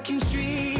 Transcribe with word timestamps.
I 0.00 0.02
can 0.02 0.18
treat 0.18 0.79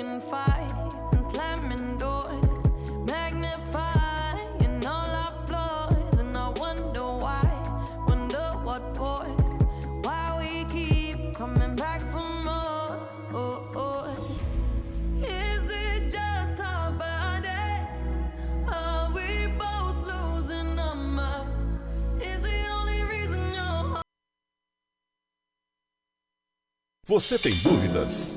picking 0.00 0.20
fights 0.20 1.12
and 1.12 1.24
slamming 1.26 1.98
doors. 1.98 2.64
Magnifying 3.06 4.86
all 4.86 5.10
our 5.24 5.46
flaws. 5.46 6.18
And 6.18 6.36
I 6.36 6.48
wonder 6.50 7.04
why. 7.24 7.44
Wonder 8.08 8.50
what 8.64 8.96
for. 8.96 9.24
Why 10.04 10.24
we 10.38 10.64
keep 10.72 11.34
coming 11.34 11.76
back 11.76 12.00
for 12.12 12.26
more. 12.44 12.96
Oh, 13.32 13.72
oh. 13.76 14.40
Is 15.22 15.70
it 15.70 16.10
just 16.10 16.60
our 16.60 16.92
bodies? 16.92 18.00
Are 18.68 19.12
we 19.12 19.48
both 19.58 19.98
losing 20.06 20.78
our 20.78 20.94
minds? 20.94 21.84
Is 22.22 22.40
the 22.40 22.68
only 22.72 23.02
reason 23.04 23.52
you're 23.54 24.00
Você 27.06 27.38
tem 27.38 27.52
dúvidas? 27.62 28.36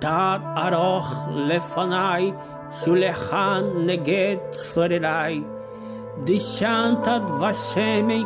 תת 0.00 0.40
ארוך 0.56 1.28
לפניי, 1.30 2.32
שולחן 2.72 3.62
נגד 3.86 4.36
צורריי. 4.50 5.44
דשנת 6.24 7.08
דבשמי 7.26 8.24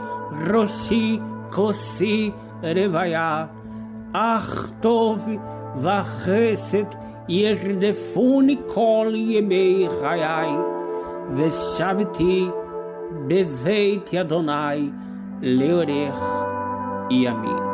ראשי 0.51 1.19
כוסי 1.51 2.31
רוויה. 2.63 3.47
אך 4.13 4.71
טוב 4.81 5.29
וחסד 5.77 6.85
ירדפוני 7.29 8.57
כל 8.67 9.13
ימי 9.15 9.89
חיי, 10.01 10.51
ושבתי 11.31 12.49
בבית 13.27 14.15
אדוני 14.15 14.91
לאורך 15.43 16.23
ימים. 17.11 17.74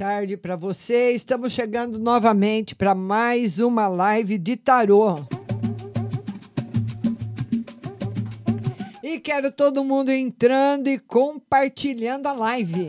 Tarde 0.00 0.34
para 0.34 0.56
você. 0.56 1.10
Estamos 1.10 1.52
chegando 1.52 1.98
novamente 1.98 2.74
para 2.74 2.94
mais 2.94 3.60
uma 3.60 3.86
live 3.86 4.38
de 4.38 4.56
tarô. 4.56 5.14
E 9.02 9.20
quero 9.20 9.52
todo 9.52 9.84
mundo 9.84 10.08
entrando 10.08 10.88
e 10.88 10.98
compartilhando 10.98 12.28
a 12.28 12.32
live. 12.32 12.88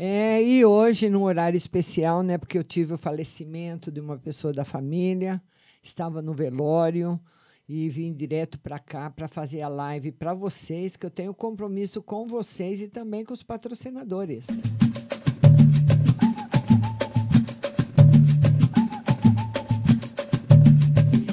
É, 0.00 0.42
e 0.42 0.64
hoje, 0.64 1.10
num 1.10 1.24
horário 1.24 1.58
especial, 1.58 2.22
né? 2.22 2.38
Porque 2.38 2.56
eu 2.56 2.64
tive 2.64 2.94
o 2.94 2.98
falecimento 2.98 3.92
de 3.92 4.00
uma 4.00 4.16
pessoa 4.16 4.54
da 4.54 4.64
família, 4.64 5.38
estava 5.82 6.22
no 6.22 6.32
velório 6.32 7.20
e 7.68 7.88
vim 7.88 8.12
direto 8.12 8.58
para 8.58 8.78
cá 8.78 9.10
para 9.10 9.26
fazer 9.26 9.62
a 9.62 9.68
live 9.68 10.12
para 10.12 10.32
vocês, 10.32 10.96
que 10.96 11.04
eu 11.04 11.10
tenho 11.10 11.34
compromisso 11.34 12.00
com 12.00 12.26
vocês 12.26 12.80
e 12.80 12.88
também 12.88 13.24
com 13.24 13.34
os 13.34 13.42
patrocinadores. 13.42 14.46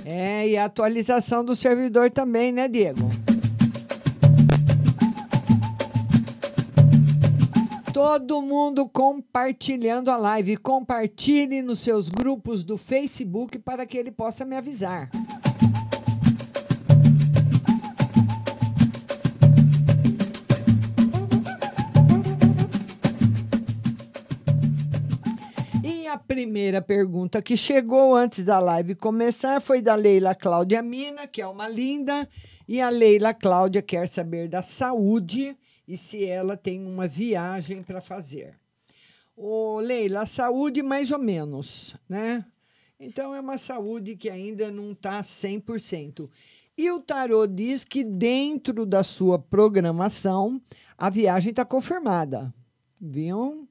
É, 0.05 0.47
e 0.47 0.57
a 0.57 0.65
atualização 0.65 1.43
do 1.45 1.53
servidor 1.53 2.09
também, 2.09 2.51
né, 2.51 2.67
Diego? 2.67 3.07
Todo 7.93 8.41
mundo 8.41 8.87
compartilhando 8.87 10.09
a 10.09 10.17
live. 10.17 10.57
Compartilhe 10.57 11.61
nos 11.61 11.79
seus 11.79 12.09
grupos 12.09 12.63
do 12.63 12.77
Facebook 12.77 13.59
para 13.59 13.85
que 13.85 13.97
ele 13.97 14.11
possa 14.11 14.43
me 14.43 14.55
avisar. 14.55 15.09
A 26.13 26.17
primeira 26.17 26.79
pergunta 26.79 27.41
que 27.41 27.57
chegou 27.57 28.15
antes 28.15 28.45
da 28.45 28.59
live 28.59 28.93
começar 28.93 29.59
foi 29.59 29.81
da 29.81 29.95
Leila 29.95 30.35
Cláudia 30.35 30.79
Mina, 30.79 31.25
que 31.25 31.41
é 31.41 31.47
uma 31.47 31.67
linda, 31.67 32.29
e 32.67 32.79
a 32.79 32.87
Leila 32.87 33.33
Cláudia 33.33 33.81
quer 33.81 34.07
saber 34.07 34.47
da 34.47 34.61
saúde 34.61 35.57
e 35.87 35.97
se 35.97 36.23
ela 36.23 36.55
tem 36.55 36.85
uma 36.85 37.07
viagem 37.07 37.81
para 37.81 37.99
fazer. 37.99 38.53
Ô, 39.35 39.79
Leila, 39.79 40.21
a 40.21 40.25
saúde 40.27 40.83
mais 40.83 41.09
ou 41.09 41.17
menos, 41.17 41.95
né? 42.07 42.45
Então 42.99 43.33
é 43.33 43.39
uma 43.39 43.57
saúde 43.57 44.15
que 44.15 44.29
ainda 44.29 44.69
não 44.69 44.91
está 44.91 45.19
100%. 45.19 46.29
E 46.77 46.91
o 46.91 46.99
tarô 46.99 47.47
diz 47.47 47.83
que 47.83 48.03
dentro 48.03 48.85
da 48.85 49.03
sua 49.03 49.39
programação 49.39 50.61
a 50.95 51.09
viagem 51.09 51.49
está 51.49 51.65
confirmada. 51.65 52.53
Viu? 53.01 53.67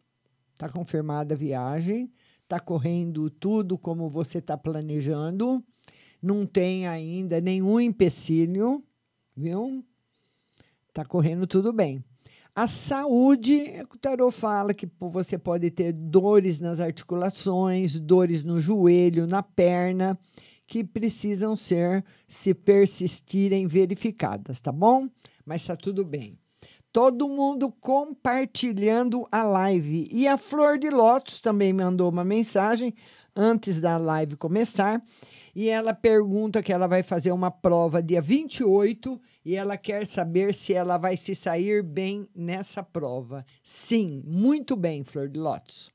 Está 0.54 0.68
confirmada 0.68 1.34
a 1.34 1.38
viagem, 1.38 2.10
está 2.52 2.60
correndo 2.60 3.30
tudo 3.30 3.78
como 3.78 4.10
você 4.10 4.36
está 4.36 4.58
planejando, 4.58 5.64
não 6.20 6.44
tem 6.44 6.86
ainda 6.86 7.40
nenhum 7.40 7.80
empecilho, 7.80 8.84
viu? 9.34 9.82
Está 10.86 11.02
correndo 11.02 11.46
tudo 11.46 11.72
bem. 11.72 12.04
A 12.54 12.68
saúde, 12.68 13.72
o 13.90 13.96
tarô 13.96 14.30
fala 14.30 14.74
que 14.74 14.86
você 15.00 15.38
pode 15.38 15.70
ter 15.70 15.94
dores 15.94 16.60
nas 16.60 16.78
articulações, 16.78 17.98
dores 17.98 18.44
no 18.44 18.60
joelho, 18.60 19.26
na 19.26 19.42
perna, 19.42 20.18
que 20.66 20.84
precisam 20.84 21.56
ser, 21.56 22.04
se 22.28 22.52
persistirem, 22.52 23.66
verificadas, 23.66 24.60
tá 24.60 24.70
bom? 24.70 25.08
Mas 25.46 25.62
está 25.62 25.74
tudo 25.74 26.04
bem 26.04 26.38
todo 26.92 27.28
mundo 27.28 27.72
compartilhando 27.80 29.26
a 29.32 29.42
live. 29.42 30.08
E 30.12 30.28
a 30.28 30.36
Flor 30.36 30.78
de 30.78 30.90
Lótus 30.90 31.40
também 31.40 31.72
mandou 31.72 32.10
uma 32.10 32.24
mensagem 32.24 32.94
antes 33.34 33.80
da 33.80 33.96
live 33.96 34.36
começar. 34.36 35.02
E 35.54 35.68
ela 35.68 35.94
pergunta 35.94 36.62
que 36.62 36.72
ela 36.72 36.86
vai 36.86 37.02
fazer 37.02 37.32
uma 37.32 37.50
prova 37.50 38.02
dia 38.02 38.20
28 38.20 39.20
e 39.44 39.56
ela 39.56 39.76
quer 39.76 40.06
saber 40.06 40.54
se 40.54 40.74
ela 40.74 40.98
vai 40.98 41.16
se 41.16 41.34
sair 41.34 41.82
bem 41.82 42.28
nessa 42.34 42.82
prova. 42.82 43.44
Sim, 43.62 44.22
muito 44.26 44.76
bem, 44.76 45.02
Flor 45.02 45.28
de 45.28 45.40
Lótus. 45.40 45.90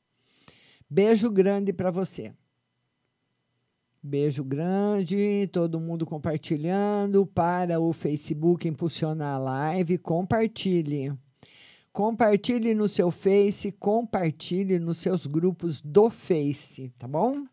Beijo 0.89 1.29
grande 1.29 1.71
para 1.71 1.91
você. 1.91 2.33
Beijo 4.07 4.42
grande, 4.42 5.50
todo 5.51 5.81
mundo 5.81 6.06
compartilhando 6.06 7.26
para 7.26 7.78
o 7.78 7.92
Facebook 7.92 8.66
impulsionar 8.66 9.35
a 9.35 9.37
live. 9.37 9.97
Compartilhe. 9.97 11.11
Compartilhe 11.92 12.73
no 12.73 12.87
seu 12.87 13.11
Face, 13.11 13.69
compartilhe 13.69 14.80
nos 14.80 14.99
seus 14.99 15.28
grupos 15.28 15.81
do 15.81 16.09
Face, 16.09 16.90
tá 16.97 17.06
bom? 17.06 17.44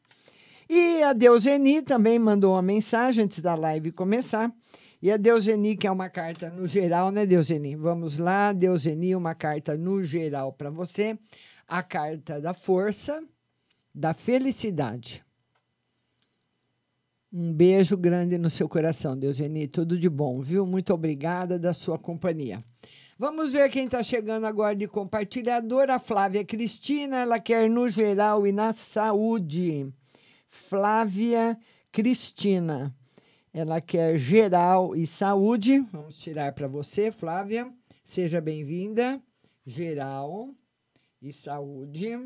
E 0.70 1.02
a 1.02 1.12
Deuseni 1.12 1.82
também 1.82 2.20
mandou 2.20 2.52
uma 2.52 2.62
mensagem 2.62 3.24
antes 3.24 3.40
da 3.40 3.56
live 3.56 3.90
começar. 3.90 4.54
E 5.02 5.10
a 5.10 5.16
Deuseni, 5.16 5.76
que 5.76 5.88
é 5.88 5.90
uma 5.90 6.08
carta 6.08 6.50
no 6.50 6.68
geral, 6.68 7.10
né, 7.10 7.26
Deuseni? 7.26 7.74
Vamos 7.74 8.16
lá, 8.16 8.52
Deuseni, 8.52 9.16
uma 9.16 9.34
carta 9.34 9.76
no 9.76 10.04
geral 10.04 10.52
para 10.52 10.70
você. 10.70 11.18
A 11.66 11.82
carta 11.82 12.40
da 12.40 12.54
força, 12.54 13.20
da 13.92 14.14
felicidade. 14.14 15.23
Um 17.36 17.52
beijo 17.52 17.96
grande 17.96 18.38
no 18.38 18.48
seu 18.48 18.68
coração, 18.68 19.18
Deuseni. 19.18 19.66
Tudo 19.66 19.98
de 19.98 20.08
bom, 20.08 20.40
viu? 20.40 20.64
Muito 20.64 20.94
obrigada 20.94 21.58
da 21.58 21.72
sua 21.72 21.98
companhia. 21.98 22.62
Vamos 23.18 23.50
ver 23.50 23.68
quem 23.70 23.86
está 23.86 24.04
chegando 24.04 24.46
agora 24.46 24.76
de 24.76 24.86
compartilhador. 24.86 25.90
A 25.90 25.98
Flávia 25.98 26.44
Cristina, 26.44 27.22
ela 27.22 27.40
quer 27.40 27.68
no 27.68 27.88
geral 27.88 28.46
e 28.46 28.52
na 28.52 28.72
saúde. 28.72 29.92
Flávia 30.46 31.58
Cristina, 31.90 32.94
ela 33.52 33.80
quer 33.80 34.16
geral 34.16 34.94
e 34.94 35.04
saúde. 35.04 35.80
Vamos 35.90 36.16
tirar 36.20 36.52
para 36.52 36.68
você, 36.68 37.10
Flávia. 37.10 37.68
Seja 38.04 38.40
bem-vinda. 38.40 39.20
Geral 39.66 40.54
e 41.20 41.32
saúde. 41.32 42.16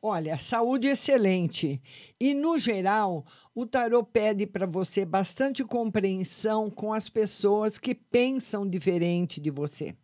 Olha, 0.00 0.38
saúde 0.38 0.86
excelente. 0.86 1.82
E, 2.20 2.32
no 2.32 2.56
geral, 2.56 3.26
o 3.52 3.66
tarô 3.66 4.04
pede 4.04 4.46
para 4.46 4.64
você 4.64 5.04
bastante 5.04 5.64
compreensão 5.64 6.70
com 6.70 6.92
as 6.92 7.08
pessoas 7.08 7.78
que 7.78 7.96
pensam 7.96 8.68
diferente 8.68 9.40
de 9.40 9.50
você. 9.50 9.96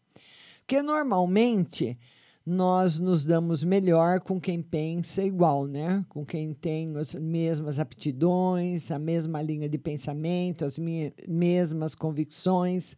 Porque, 0.59 0.83
normalmente, 0.83 1.97
nós 2.45 2.99
nos 2.99 3.25
damos 3.25 3.63
melhor 3.63 4.19
com 4.19 4.41
quem 4.41 4.61
pensa 4.61 5.23
igual, 5.23 5.65
né? 5.65 6.05
Com 6.09 6.27
quem 6.27 6.53
tem 6.53 6.97
as 6.97 7.15
mesmas 7.15 7.79
aptidões, 7.79 8.91
a 8.91 8.99
mesma 8.99 9.41
linha 9.41 9.69
de 9.69 9.79
pensamento, 9.79 10.65
as 10.65 10.77
mesmas 10.77 11.95
convicções, 11.95 12.97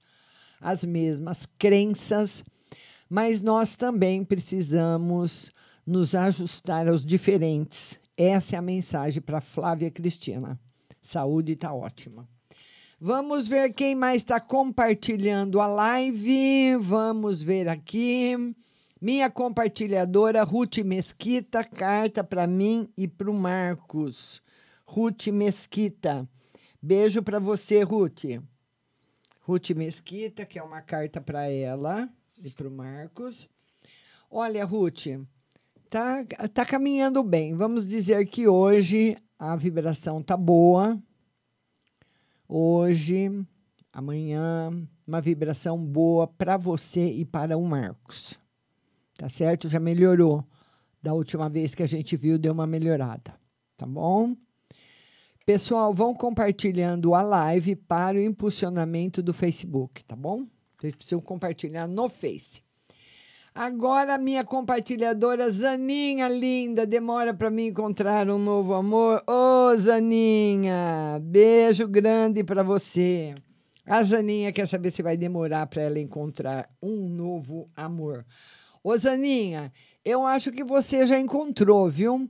as 0.58 0.82
mesmas 0.82 1.46
crenças. 1.58 2.42
Mas 3.06 3.42
nós 3.42 3.76
também 3.76 4.24
precisamos 4.24 5.52
nos 5.86 6.14
ajustar 6.14 6.88
aos 6.88 7.04
diferentes. 7.04 7.98
Essa 8.16 8.56
é 8.56 8.58
a 8.58 8.62
mensagem 8.62 9.22
para 9.22 9.40
Flávia 9.40 9.90
Cristina. 9.90 10.58
Saúde 11.00 11.52
está 11.52 11.72
ótima. 11.72 12.28
Vamos 12.98 13.46
ver 13.46 13.72
quem 13.74 13.94
mais 13.94 14.22
está 14.22 14.40
compartilhando 14.40 15.60
a 15.60 15.66
live. 15.66 16.76
Vamos 16.76 17.42
ver 17.42 17.68
aqui. 17.68 18.34
Minha 19.00 19.30
compartilhadora 19.30 20.42
Ruth 20.42 20.78
Mesquita, 20.78 21.62
carta 21.62 22.24
para 22.24 22.46
mim 22.46 22.88
e 22.96 23.06
para 23.06 23.30
o 23.30 23.34
Marcos. 23.34 24.42
Ruth 24.86 25.26
Mesquita. 25.26 26.26
Beijo 26.80 27.22
para 27.22 27.38
você, 27.38 27.82
Ruth. 27.82 28.24
Ruth 29.42 29.70
Mesquita, 29.70 30.46
que 30.46 30.58
é 30.58 30.62
uma 30.62 30.80
carta 30.80 31.20
para 31.20 31.50
ela 31.50 32.08
e 32.42 32.50
para 32.50 32.66
o 32.66 32.70
Marcos. 32.70 33.48
Olha, 34.30 34.64
Ruth, 34.64 35.06
tá, 35.88 36.24
tá 36.52 36.64
caminhando 36.64 37.22
bem. 37.22 37.54
Vamos 37.54 37.86
dizer 37.86 38.26
que 38.26 38.46
hoje 38.48 39.16
a 39.38 39.56
vibração 39.56 40.22
tá 40.22 40.36
boa. 40.36 41.00
Hoje, 42.48 43.30
amanhã, 43.92 44.70
uma 45.06 45.20
vibração 45.20 45.82
boa 45.84 46.26
para 46.26 46.56
você 46.56 47.10
e 47.10 47.24
para 47.24 47.56
o 47.56 47.64
Marcos. 47.64 48.38
Tá 49.16 49.28
certo? 49.28 49.68
Já 49.68 49.80
melhorou. 49.80 50.44
Da 51.02 51.14
última 51.14 51.48
vez 51.48 51.74
que 51.74 51.82
a 51.82 51.86
gente 51.86 52.16
viu, 52.16 52.38
deu 52.38 52.52
uma 52.52 52.66
melhorada. 52.66 53.34
Tá 53.76 53.86
bom? 53.86 54.36
Pessoal, 55.44 55.94
vão 55.94 56.12
compartilhando 56.12 57.14
a 57.14 57.22
live 57.22 57.76
para 57.76 58.18
o 58.18 58.20
impulsionamento 58.20 59.22
do 59.22 59.32
Facebook, 59.32 60.02
tá 60.02 60.16
bom? 60.16 60.44
Vocês 60.76 60.94
precisam 60.94 61.20
compartilhar 61.20 61.86
no 61.86 62.08
Face. 62.08 62.65
Agora, 63.58 64.18
minha 64.18 64.44
compartilhadora 64.44 65.50
Zaninha 65.50 66.28
linda, 66.28 66.84
demora 66.84 67.32
para 67.32 67.48
me 67.48 67.68
encontrar 67.68 68.28
um 68.28 68.36
novo 68.36 68.74
amor. 68.74 69.24
Ô, 69.26 69.70
oh, 69.70 69.78
Zaninha, 69.78 71.18
beijo 71.22 71.88
grande 71.88 72.44
para 72.44 72.62
você. 72.62 73.34
A 73.86 74.02
Zaninha 74.02 74.52
quer 74.52 74.68
saber 74.68 74.90
se 74.90 75.02
vai 75.02 75.16
demorar 75.16 75.66
para 75.68 75.80
ela 75.80 75.98
encontrar 75.98 76.68
um 76.82 77.08
novo 77.08 77.70
amor. 77.74 78.26
Ô, 78.84 78.94
Zaninha, 78.94 79.72
eu 80.04 80.26
acho 80.26 80.52
que 80.52 80.62
você 80.62 81.06
já 81.06 81.18
encontrou, 81.18 81.88
viu? 81.88 82.28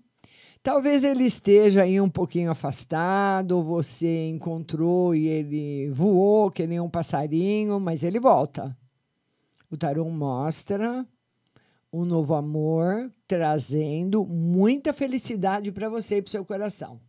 Talvez 0.63 1.03
ele 1.03 1.25
esteja 1.25 1.83
aí 1.83 2.01
um 2.01 2.09
pouquinho 2.09 2.53
afastado, 2.53 3.61
você 3.65 4.29
encontrou 4.29 5.13
e 5.13 5.27
ele 5.27 5.91
voou 5.91 6.53
que 6.53 6.69
nem 6.69 6.79
um 6.79 6.89
passarinho, 6.89 7.81
mas 7.81 8.05
ele 8.05 8.21
volta. 8.21 8.79
O 9.69 9.77
tarô 9.77 10.09
mostra 10.09 11.05
um 11.97 12.05
novo 12.05 12.35
amor 12.35 13.11
trazendo 13.27 14.25
muita 14.25 14.93
felicidade 14.93 15.73
para 15.73 15.89
você 15.89 16.19
e 16.19 16.23
para 16.23 16.31
seu 16.31 16.45
coração. 16.45 17.01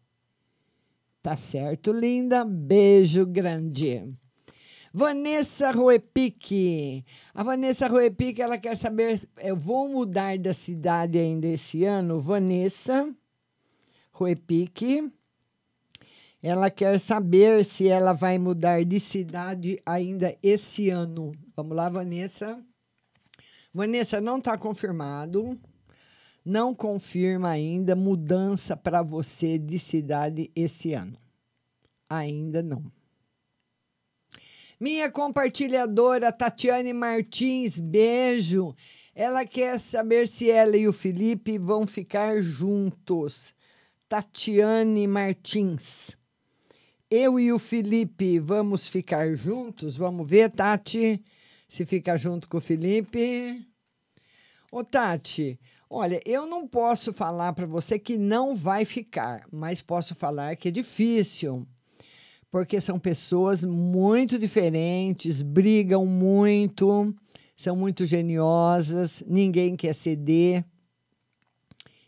Tá 1.22 1.36
certo, 1.36 1.91
linda? 1.91 2.46
Beijo 2.46 3.25
grande. 3.25 4.10
Vanessa 4.94 5.72
Roepic. 5.72 7.03
A 7.34 7.44
Vanessa 7.44 7.88
Roepic, 7.88 8.39
ela 8.39 8.58
quer 8.58 8.77
saber, 8.77 9.27
eu 9.41 9.56
vou 9.56 9.89
mudar 9.89 10.38
da 10.38 10.53
cidade 10.53 11.20
ainda 11.20 11.48
esse 11.48 11.84
ano? 11.84 12.22
Vanessa 12.22 13.13
Ruepique. 14.13 15.12
Ela 16.41 16.70
quer 16.70 16.98
saber 17.00 17.65
se 17.65 17.88
ela 17.88 18.13
vai 18.13 18.38
mudar 18.38 18.86
de 18.86 19.00
cidade 19.00 19.82
ainda 19.86 20.38
esse 20.41 20.89
ano. 20.89 21.34
Vamos 21.56 21.75
lá, 21.75 21.89
Vanessa. 21.89 22.63
Vanessa, 23.74 24.20
não 24.22 24.38
está 24.38 24.58
confirmado. 24.58 25.60
Não 26.44 26.74
confirma 26.74 27.50
ainda 27.50 27.96
mudança 27.96 28.78
para 28.78 29.02
você 29.02 29.58
de 29.58 29.78
cidade 29.78 30.50
esse 30.56 30.94
ano. 30.94 31.18
Ainda 32.10 32.64
não. 32.64 32.90
Minha 34.80 35.12
compartilhadora 35.12 36.32
Tatiane 36.32 36.94
Martins, 36.94 37.80
beijo. 37.80 38.76
Ela 39.14 39.46
quer 39.46 39.80
saber 39.80 40.28
se 40.28 40.52
ela 40.52 40.78
e 40.78 40.88
o 40.88 40.94
Felipe 40.94 41.58
vão 41.58 41.88
ficar 41.88 42.42
juntos. 42.42 43.54
Tatiane 44.08 45.08
Martins. 45.08 46.16
Eu 47.10 47.40
e 47.40 47.52
o 47.52 47.58
Felipe 47.58 48.38
vamos 48.38 48.88
ficar 48.88 49.34
juntos? 49.34 49.98
Vamos 49.98 50.30
ver, 50.30 50.52
Tati, 50.52 51.24
se 51.68 51.86
fica 51.86 52.18
junto 52.18 52.48
com 52.48 52.58
o 52.58 52.62
Felipe. 52.62 53.66
Ô, 54.72 54.84
Tati, 54.84 55.60
olha, 55.90 56.20
eu 56.26 56.46
não 56.46 56.68
posso 56.68 57.14
falar 57.14 57.54
para 57.54 57.66
você 57.66 57.98
que 57.98 58.18
não 58.18 58.56
vai 58.56 58.86
ficar, 58.86 59.46
mas 59.52 59.82
posso 59.82 60.14
falar 60.16 60.56
que 60.56 60.68
é 60.68 60.72
difícil, 60.72 61.66
porque 62.52 62.80
são 62.82 63.00
pessoas 63.00 63.64
muito 63.64 64.38
diferentes, 64.38 65.42
brigam 65.42 66.06
muito, 66.06 67.14
são 67.56 67.76
muito 67.76 68.06
geniosas, 68.06 69.24
ninguém 69.26 69.76
quer 69.76 69.94
ceder. 69.94 70.66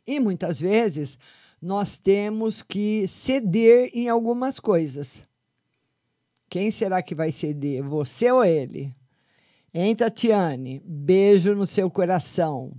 E 0.06 0.20
muitas 0.20 0.60
vezes 0.60 1.18
nós 1.62 1.98
temos 1.98 2.62
que 2.62 3.08
ceder 3.08 3.90
em 3.94 4.10
algumas 4.10 4.60
coisas. 4.60 5.28
Quem 6.50 6.72
será 6.72 7.02
que 7.02 7.14
vai 7.14 7.32
ceder? 7.32 7.84
Você 7.84 8.32
ou 8.32 8.44
ele? 8.44 8.96
Hein, 9.74 9.96
Tatiane? 9.96 10.82
Beijo 10.84 11.54
no 11.54 11.68
seu 11.68 11.92
coração. 11.92 12.72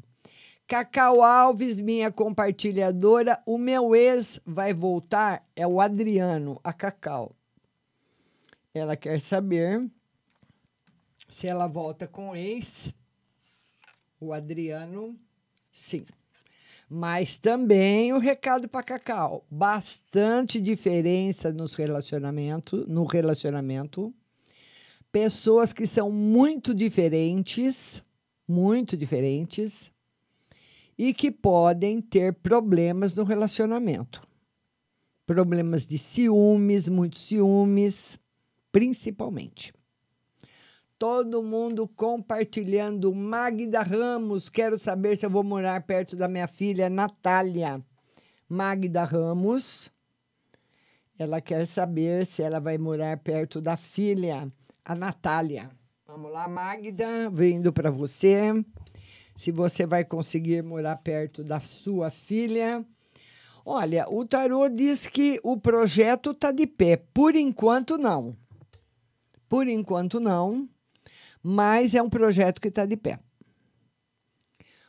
Cacau 0.66 1.22
Alves, 1.22 1.80
minha 1.80 2.12
compartilhadora, 2.12 3.40
o 3.44 3.58
meu 3.58 3.94
ex 3.94 4.40
vai 4.44 4.72
voltar? 4.72 5.44
É 5.54 5.66
o 5.66 5.80
Adriano, 5.80 6.60
a 6.62 6.72
Cacau. 6.72 7.34
Ela 8.72 8.96
quer 8.96 9.20
saber 9.20 9.88
se 11.28 11.46
ela 11.46 11.66
volta 11.66 12.06
com 12.06 12.30
o 12.30 12.36
ex. 12.36 12.94
O 14.20 14.32
Adriano, 14.32 15.18
sim. 15.72 16.04
Mas 16.88 17.38
também 17.38 18.12
o 18.12 18.18
recado 18.18 18.68
para 18.68 18.82
Cacau, 18.82 19.44
bastante 19.50 20.60
diferença 20.60 21.52
nos 21.52 21.74
relacionamento, 21.74 22.84
no 22.88 23.04
relacionamento. 23.04 24.12
Pessoas 25.12 25.72
que 25.72 25.86
são 25.86 26.10
muito 26.10 26.74
diferentes, 26.74 28.02
muito 28.46 28.96
diferentes 28.96 29.90
e 30.96 31.12
que 31.12 31.30
podem 31.30 32.00
ter 32.00 32.34
problemas 32.34 33.14
no 33.14 33.24
relacionamento. 33.24 34.26
Problemas 35.26 35.86
de 35.86 35.98
ciúmes, 35.98 36.88
muitos 36.88 37.22
ciúmes, 37.22 38.18
principalmente 38.70 39.72
todo 41.00 41.42
mundo 41.42 41.88
compartilhando. 41.88 43.14
Magda 43.14 43.80
Ramos, 43.80 44.50
quero 44.50 44.76
saber 44.76 45.16
se 45.16 45.24
eu 45.24 45.30
vou 45.30 45.42
morar 45.42 45.82
perto 45.84 46.14
da 46.14 46.28
minha 46.28 46.46
filha 46.46 46.90
Natália. 46.90 47.82
Magda 48.46 49.02
Ramos, 49.02 49.90
ela 51.18 51.40
quer 51.40 51.66
saber 51.66 52.26
se 52.26 52.42
ela 52.42 52.60
vai 52.60 52.76
morar 52.76 53.16
perto 53.16 53.62
da 53.62 53.78
filha, 53.78 54.52
a 54.84 54.94
Natália. 54.94 55.70
Vamos 56.06 56.32
lá, 56.32 56.48
Magda, 56.48 57.30
vindo 57.30 57.72
para 57.72 57.90
você. 57.90 58.52
Se 59.36 59.50
você 59.50 59.86
vai 59.86 60.04
conseguir 60.04 60.62
morar 60.62 60.96
perto 60.96 61.42
da 61.42 61.60
sua 61.60 62.10
filha. 62.10 62.84
Olha, 63.64 64.06
o 64.08 64.24
tarô 64.24 64.68
diz 64.68 65.06
que 65.06 65.40
o 65.42 65.56
projeto 65.56 66.32
está 66.32 66.50
de 66.50 66.66
pé. 66.66 66.96
Por 66.96 67.34
enquanto, 67.36 67.96
não. 67.96 68.36
Por 69.48 69.68
enquanto, 69.68 70.18
não 70.18 70.68
mas 71.42 71.94
é 71.94 72.02
um 72.02 72.10
projeto 72.10 72.60
que 72.60 72.68
está 72.68 72.84
de 72.84 72.96
pé. 72.96 73.18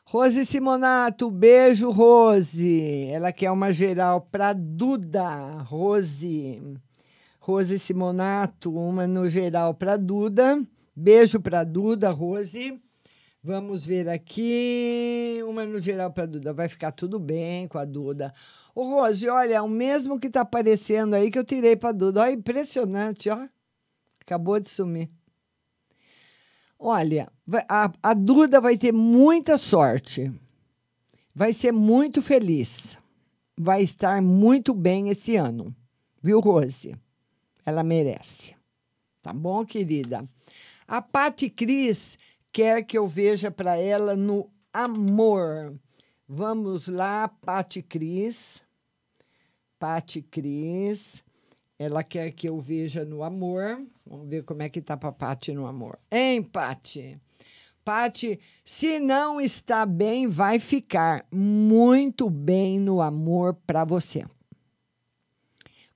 Rose 0.05 0.45
Simonato, 0.45 1.31
beijo, 1.31 1.89
Rose. 1.89 3.07
Ela 3.09 3.31
quer 3.31 3.49
uma 3.49 3.71
geral 3.71 4.21
para 4.21 4.51
Duda, 4.51 5.61
Rose. 5.61 6.61
Rose 7.43 7.79
Simonato, 7.79 8.71
uma 8.71 9.07
no 9.07 9.27
geral 9.27 9.73
para 9.73 9.97
Duda. 9.97 10.63
Beijo 10.95 11.39
para 11.39 11.63
Duda, 11.63 12.11
Rose. 12.11 12.79
Vamos 13.43 13.83
ver 13.83 14.07
aqui. 14.07 15.39
Uma 15.47 15.65
no 15.65 15.81
geral 15.81 16.11
para 16.11 16.27
Duda. 16.27 16.53
Vai 16.53 16.69
ficar 16.69 16.91
tudo 16.91 17.19
bem 17.19 17.67
com 17.67 17.79
a 17.79 17.83
Duda. 17.83 18.31
Ô, 18.75 18.83
Rose, 18.83 19.27
olha, 19.27 19.55
é 19.55 19.61
o 19.61 19.67
mesmo 19.67 20.19
que 20.19 20.27
está 20.27 20.41
aparecendo 20.41 21.15
aí 21.15 21.31
que 21.31 21.39
eu 21.39 21.43
tirei 21.43 21.75
para 21.75 21.91
Duda. 21.91 22.21
Olha, 22.21 22.31
impressionante, 22.31 23.27
ó. 23.27 23.47
Acabou 24.21 24.59
de 24.59 24.69
sumir. 24.69 25.09
Olha, 26.77 27.27
a, 27.67 27.91
a 28.03 28.13
Duda 28.13 28.61
vai 28.61 28.77
ter 28.77 28.93
muita 28.93 29.57
sorte. 29.57 30.31
Vai 31.33 31.53
ser 31.53 31.71
muito 31.71 32.21
feliz. 32.21 32.99
Vai 33.57 33.81
estar 33.81 34.21
muito 34.21 34.75
bem 34.75 35.09
esse 35.09 35.35
ano. 35.35 35.75
Viu, 36.21 36.39
Rose? 36.39 36.95
Ela 37.65 37.83
merece. 37.83 38.55
Tá 39.21 39.31
bom, 39.33 39.65
querida? 39.65 40.27
A 40.87 41.01
Pati 41.01 41.49
Cris 41.49 42.17
quer 42.51 42.83
que 42.83 42.97
eu 42.97 43.07
veja 43.07 43.51
para 43.51 43.77
ela 43.77 44.15
no 44.15 44.49
amor. 44.73 45.75
Vamos 46.27 46.87
lá, 46.87 47.27
Pati 47.27 47.81
Cris. 47.81 48.61
Pati 49.77 50.21
Cris. 50.21 51.23
Ela 51.77 52.03
quer 52.03 52.31
que 52.31 52.49
eu 52.49 52.59
veja 52.59 53.05
no 53.05 53.23
amor. 53.23 53.81
Vamos 54.05 54.27
ver 54.27 54.43
como 54.43 54.61
é 54.61 54.69
que 54.69 54.81
tá 54.81 54.97
para 54.97 55.11
Pati 55.11 55.53
no 55.53 55.65
amor. 55.65 55.99
Hein, 56.11 56.43
Pati? 56.43 57.19
Pati, 57.83 58.39
se 58.63 58.99
não 58.99 59.41
está 59.41 59.85
bem, 59.85 60.27
vai 60.27 60.59
ficar 60.59 61.25
muito 61.31 62.29
bem 62.29 62.79
no 62.79 63.01
amor 63.01 63.55
para 63.65 63.83
você. 63.83 64.23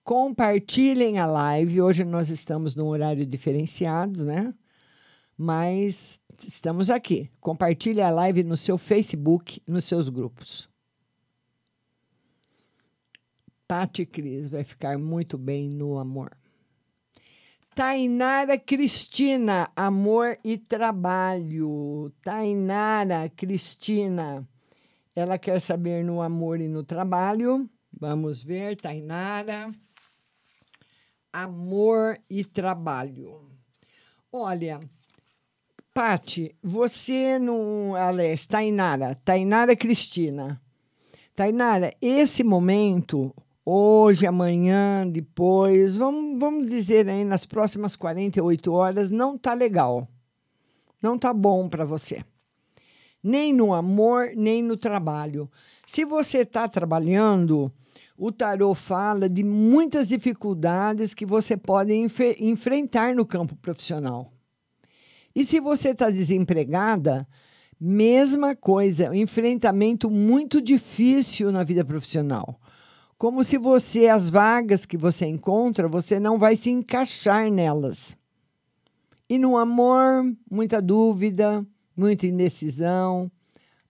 Compartilhem 0.05 1.17
a 1.17 1.25
live. 1.25 1.81
Hoje 1.81 2.03
nós 2.03 2.29
estamos 2.29 2.75
num 2.75 2.85
horário 2.85 3.25
diferenciado, 3.25 4.23
né? 4.23 4.53
Mas 5.35 6.21
estamos 6.47 6.91
aqui. 6.91 7.31
Compartilhe 7.41 8.03
a 8.03 8.11
live 8.11 8.43
no 8.43 8.55
seu 8.55 8.77
Facebook, 8.77 9.59
nos 9.67 9.85
seus 9.85 10.07
grupos. 10.07 10.69
Tati 13.67 14.05
Cris 14.05 14.47
vai 14.47 14.63
ficar 14.63 14.95
muito 14.99 15.39
bem 15.39 15.69
no 15.69 15.97
amor. 15.97 16.37
Tainara 17.73 18.59
Cristina, 18.59 19.71
amor 19.75 20.37
e 20.43 20.55
trabalho. 20.55 22.13
Tainara 22.21 23.27
Cristina, 23.35 24.47
ela 25.15 25.39
quer 25.39 25.59
saber 25.59 26.05
no 26.05 26.21
amor 26.21 26.61
e 26.61 26.67
no 26.67 26.83
trabalho. 26.83 27.67
Vamos 27.91 28.43
ver, 28.43 28.75
Tainara. 28.75 29.73
Amor 31.35 32.17
e 32.29 32.45
trabalho. 32.45 33.41
Olha, 34.31 34.79
Pati, 35.93 36.55
você 36.63 37.37
não. 37.37 37.93
Aliás, 37.93 38.47
Tainara, 38.47 39.15
Tainara 39.15 39.75
Cristina. 39.75 40.61
Tainara, 41.35 41.93
esse 42.01 42.41
momento 42.41 43.35
hoje, 43.65 44.25
amanhã, 44.25 45.05
depois, 45.05 45.97
vamos, 45.97 46.39
vamos 46.39 46.69
dizer 46.69 47.09
aí 47.09 47.25
nas 47.25 47.45
próximas 47.45 47.97
48 47.97 48.71
horas, 48.71 49.11
não 49.11 49.37
tá 49.37 49.53
legal. 49.53 50.07
Não 51.01 51.19
tá 51.19 51.33
bom 51.33 51.67
para 51.67 51.83
você. 51.83 52.23
Nem 53.21 53.51
no 53.51 53.73
amor, 53.73 54.31
nem 54.37 54.63
no 54.63 54.77
trabalho. 54.77 55.51
Se 55.85 56.05
você 56.05 56.43
está 56.43 56.65
trabalhando, 56.69 57.69
o 58.17 58.31
tarô 58.31 58.73
fala 58.73 59.29
de 59.29 59.43
muitas 59.43 60.07
dificuldades 60.07 61.13
que 61.13 61.25
você 61.25 61.57
pode 61.57 61.93
enf 61.93 62.19
enfrentar 62.39 63.15
no 63.15 63.25
campo 63.25 63.55
profissional. 63.55 64.31
E 65.35 65.43
se 65.43 65.59
você 65.59 65.89
está 65.89 66.09
desempregada, 66.09 67.27
mesma 67.79 68.55
coisa, 68.55 69.09
um 69.09 69.13
enfrentamento 69.13 70.09
muito 70.09 70.61
difícil 70.61 71.51
na 71.51 71.63
vida 71.63 71.83
profissional 71.83 72.59
como 73.17 73.43
se 73.43 73.57
você, 73.57 74.07
as 74.07 74.29
vagas 74.29 74.85
que 74.85 74.97
você 74.97 75.25
encontra, 75.25 75.87
você 75.87 76.19
não 76.19 76.37
vai 76.37 76.57
se 76.57 76.69
encaixar 76.69 77.49
nelas. 77.49 78.15
E 79.29 79.37
no 79.37 79.57
amor, 79.57 80.23
muita 80.51 80.81
dúvida, 80.81 81.65
muita 81.95 82.27
indecisão, 82.27 83.31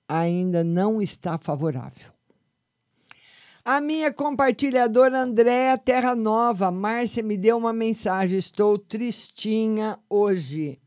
ainda 0.07 0.63
não 0.63 1.01
está 1.01 1.37
favorável. 1.37 2.14
A 3.65 3.81
minha 3.81 4.13
compartilhadora 4.13 5.21
Andréa 5.21 5.75
Terra 5.75 6.15
Nova, 6.15 6.69
Márcia, 6.69 7.23
me 7.23 7.35
deu 7.35 7.57
uma 7.57 7.73
mensagem. 7.73 8.37
Estou 8.37 8.77
tristinha 8.77 9.97
hoje. 10.07 10.79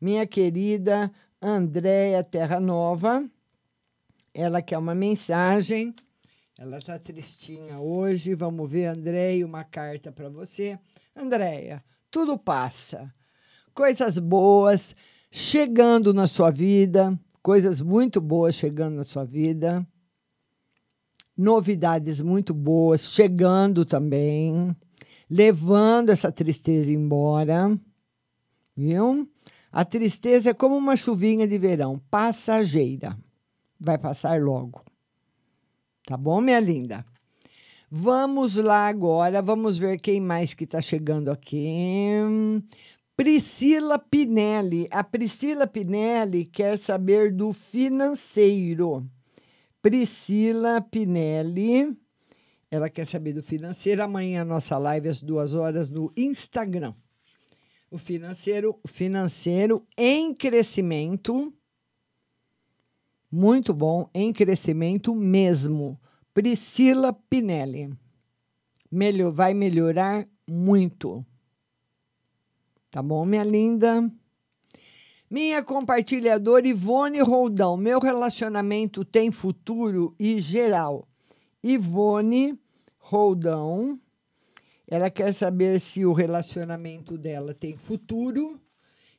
Minha 0.00 0.26
querida 0.26 1.10
Andréa 1.40 2.24
Terra 2.24 2.58
Nova, 2.58 3.24
ela 4.34 4.60
quer 4.60 4.78
uma 4.78 4.94
mensagem 4.94 5.94
ela 6.56 6.78
está 6.78 6.98
tristinha 6.98 7.80
hoje. 7.80 8.34
Vamos 8.34 8.70
ver, 8.70 8.86
Andréia, 8.86 9.44
uma 9.44 9.64
carta 9.64 10.12
para 10.12 10.28
você. 10.28 10.78
Andréia, 11.14 11.84
tudo 12.10 12.38
passa. 12.38 13.12
Coisas 13.74 14.18
boas 14.20 14.94
chegando 15.30 16.14
na 16.14 16.28
sua 16.28 16.52
vida, 16.52 17.18
coisas 17.42 17.80
muito 17.80 18.20
boas 18.20 18.54
chegando 18.54 18.94
na 18.94 19.04
sua 19.04 19.24
vida. 19.24 19.84
Novidades 21.36 22.20
muito 22.22 22.54
boas 22.54 23.12
chegando 23.12 23.84
também, 23.84 24.74
levando 25.28 26.10
essa 26.10 26.30
tristeza 26.30 26.92
embora. 26.92 27.76
Viu? 28.76 29.28
A 29.72 29.84
tristeza 29.84 30.50
é 30.50 30.54
como 30.54 30.76
uma 30.76 30.96
chuvinha 30.96 31.48
de 31.48 31.58
verão, 31.58 32.00
passageira. 32.08 33.18
Vai 33.80 33.98
passar 33.98 34.40
logo. 34.40 34.84
Tá 36.06 36.16
bom, 36.16 36.40
minha 36.40 36.60
linda? 36.60 37.04
Vamos 37.90 38.56
lá 38.56 38.86
agora, 38.86 39.42
vamos 39.42 39.76
ver 39.76 39.98
quem 39.98 40.20
mais 40.20 40.54
que 40.54 40.64
está 40.64 40.80
chegando 40.80 41.30
aqui. 41.30 42.08
Priscila 43.16 43.98
Pinelli. 43.98 44.88
A 44.90 45.02
Priscila 45.04 45.66
Pinelli 45.66 46.44
quer 46.44 46.76
saber 46.78 47.32
do 47.32 47.52
financeiro. 47.52 49.08
Priscila 49.84 50.80
Pinelli. 50.80 51.94
Ela 52.70 52.88
quer 52.88 53.06
saber 53.06 53.34
do 53.34 53.42
financeiro. 53.42 54.02
Amanhã 54.02 54.40
a 54.40 54.44
nossa 54.44 54.78
live 54.78 55.10
às 55.10 55.22
duas 55.22 55.52
horas 55.52 55.90
no 55.90 56.10
Instagram. 56.16 56.94
O 57.90 57.98
financeiro, 57.98 58.80
financeiro 58.86 59.86
em 59.94 60.32
crescimento 60.32 61.52
muito 63.30 63.74
bom, 63.74 64.08
em 64.14 64.32
crescimento 64.32 65.14
mesmo. 65.14 66.00
Priscila 66.32 67.12
Pinelli. 67.12 67.92
Melhor, 68.90 69.32
vai 69.32 69.52
melhorar 69.52 70.26
muito. 70.48 71.26
Tá 72.90 73.02
bom, 73.02 73.26
minha 73.26 73.44
linda? 73.44 74.10
Minha 75.34 75.64
compartilhadora 75.64 76.68
Ivone 76.68 77.18
Roldão. 77.18 77.76
Meu 77.76 77.98
relacionamento 77.98 79.04
tem 79.04 79.32
futuro 79.32 80.14
e 80.16 80.38
geral. 80.38 81.08
Ivone 81.60 82.56
Roldão. 83.00 83.98
Ela 84.86 85.10
quer 85.10 85.34
saber 85.34 85.80
se 85.80 86.06
o 86.06 86.12
relacionamento 86.12 87.18
dela 87.18 87.52
tem 87.52 87.76
futuro 87.76 88.60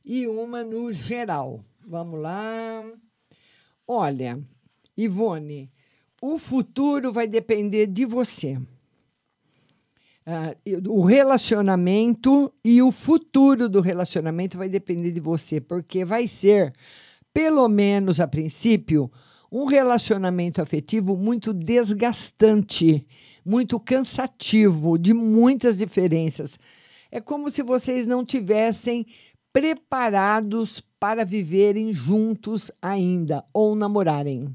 e 0.05 0.25
uma 0.25 0.63
no 0.63 0.89
geral. 0.93 1.59
Vamos 1.85 2.21
lá. 2.21 2.85
Olha, 3.85 4.41
Ivone, 4.95 5.69
o 6.21 6.37
futuro 6.37 7.11
vai 7.11 7.27
depender 7.27 7.87
de 7.87 8.05
você. 8.05 8.57
Uh, 10.27 10.89
o 10.89 11.03
relacionamento 11.03 12.51
e 12.63 12.81
o 12.81 12.91
futuro 12.91 13.69
do 13.69 13.79
relacionamento 13.79 14.57
vai 14.57 14.67
depender 14.67 15.11
de 15.11 15.19
você, 15.19 15.61
porque 15.61 16.03
vai 16.03 16.27
ser, 16.27 16.73
pelo 17.31 17.67
menos 17.67 18.19
a 18.19 18.27
princípio, 18.27 19.11
um 19.51 19.65
relacionamento 19.65 20.61
afetivo 20.61 21.15
muito 21.15 21.53
desgastante, 21.53 23.05
muito 23.45 23.79
cansativo, 23.79 24.97
de 24.97 25.13
muitas 25.13 25.77
diferenças. 25.77 26.59
É 27.11 27.21
como 27.21 27.49
se 27.49 27.61
vocês 27.61 28.07
não 28.07 28.25
tivessem 28.25 29.05
preparados 29.53 30.83
para 30.99 31.23
viverem 31.23 31.93
juntos 31.93 32.71
ainda 32.81 33.45
ou 33.53 33.75
namorarem. 33.75 34.53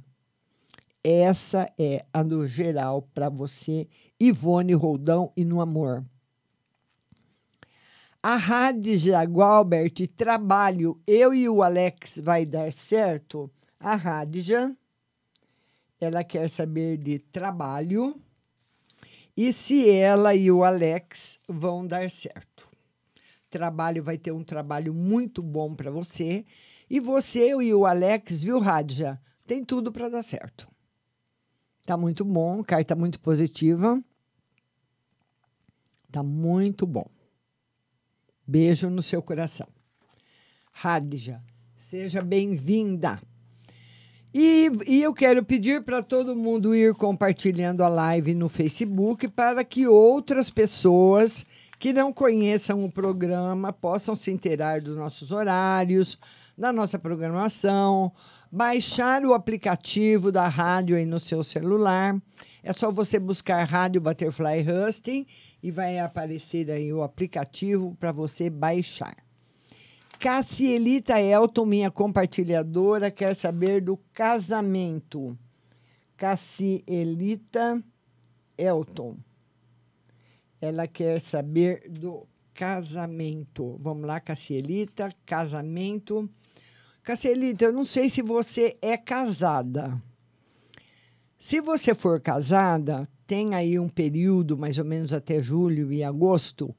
Essa 1.03 1.73
é 1.79 2.05
a 2.13 2.23
do 2.23 2.47
geral 2.47 3.03
para 3.15 3.29
você, 3.29 3.89
Ivone 4.19 4.75
Roldão 4.75 5.33
e 5.37 5.45
no 5.45 5.61
amor. 5.61 6.05
A 8.23 8.37
Radija 8.37 9.23
Gualbert, 9.23 10.07
trabalho, 10.15 11.01
eu 11.07 11.33
e 11.33 11.49
o 11.49 11.63
Alex 11.63 12.19
vai 12.23 12.45
dar 12.45 12.71
certo? 12.73 13.51
A 13.79 13.97
Radija, 13.97 14.77
ela 15.99 16.23
quer 16.23 16.51
saber 16.51 16.99
de 16.99 17.19
trabalho 17.19 18.21
e 19.35 19.53
se 19.53 19.89
ela 19.89 20.35
e 20.35 20.51
o 20.51 20.65
Alex 20.65 21.39
vão 21.49 21.87
dar 21.87 22.11
certo 22.11 22.71
trabalho 23.51 24.03
vai 24.03 24.17
ter 24.17 24.31
um 24.31 24.45
trabalho 24.45 24.95
muito 24.95 25.43
bom 25.43 25.75
para 25.75 25.91
você. 25.91 26.47
E 26.89 27.01
você 27.01 27.51
e 27.51 27.75
o 27.75 27.85
Alex, 27.85 28.43
viu, 28.43 28.61
Radja? 28.61 29.21
Tem 29.47 29.65
tudo 29.65 29.91
para 29.91 30.09
dar 30.09 30.23
certo. 30.23 30.69
Tá 31.87 31.97
muito 31.97 32.25
bom, 32.25 32.63
carta 32.63 32.95
muito 32.95 33.19
positiva. 33.21 34.03
Tá 36.11 36.23
muito 36.23 36.87
bom. 36.87 37.09
Beijo 38.47 38.91
no 38.91 39.03
seu 39.03 39.23
coração. 39.23 39.69
Radja, 40.73 41.43
seja 41.77 42.21
bem-vinda. 42.23 43.21
E, 44.33 44.71
e, 44.87 45.03
eu 45.03 45.13
quero 45.13 45.45
pedir 45.45 45.83
para 45.83 46.03
todo 46.03 46.37
mundo 46.37 46.75
ir 46.75 46.95
compartilhando 46.95 47.83
a 47.83 47.89
live 47.89 48.33
no 48.33 48.49
Facebook 48.49 49.27
para 49.27 49.65
que 49.65 49.89
outras 49.89 50.49
pessoas 50.49 51.45
que 51.81 51.93
não 51.93 52.13
conheçam 52.13 52.85
o 52.85 52.93
programa 52.93 53.73
possam 53.73 54.15
se 54.15 54.31
inteirar 54.31 54.81
dos 54.81 54.97
nossos 54.97 55.33
horários, 55.33 56.17
da 56.57 56.73
nossa 56.73 56.99
programação, 56.99 58.13
baixar 58.51 59.25
o 59.25 59.33
aplicativo 59.33 60.33
da 60.33 60.49
rádio 60.49 60.97
aí 60.97 61.07
no 61.07 61.21
seu 61.21 61.45
celular. 61.45 62.21
É 62.63 62.73
só 62.73 62.91
você 62.91 63.19
buscar 63.19 63.63
Rádio 63.65 64.01
Butterfly 64.01 64.65
Husting 64.69 65.27
e 65.63 65.71
vai 65.71 65.99
aparecer 65.99 66.71
aí 66.71 66.93
o 66.93 67.03
aplicativo 67.03 67.97
para 67.99 68.13
você 68.13 68.51
baixar. 68.51 69.17
Cassielita 70.19 71.19
Elton, 71.19 71.65
minha 71.65 71.91
compartilhadora, 71.91 73.11
quer 73.11 73.35
saber 73.35 73.81
do 73.81 73.97
casamento. 74.13 75.39
Cassielita 76.17 77.83
Elton. 78.59 79.17
Ela 80.61 80.87
quer 80.87 81.23
saber 81.23 81.89
do 81.89 82.27
casamento. 82.53 83.79
Vamos 83.81 84.07
lá, 84.07 84.21
Cassielita, 84.21 85.11
casamento. 85.25 86.29
Cassielita, 87.03 87.65
eu 87.65 87.73
não 87.73 87.85
sei 87.85 88.11
se 88.11 88.21
você 88.21 88.77
é 88.83 88.97
casada. 88.97 90.01
Se 91.39 91.61
você 91.61 91.95
for 91.95 92.21
casada, 92.21 93.09
tem 93.27 93.55
aí 93.55 93.79
um 93.79 93.89
período, 93.89 94.59
mais 94.59 94.77
ou 94.77 94.85
menos 94.85 95.13
até 95.13 95.43
julho 95.43 95.91
e 95.91 96.05
agosto, 96.05 96.75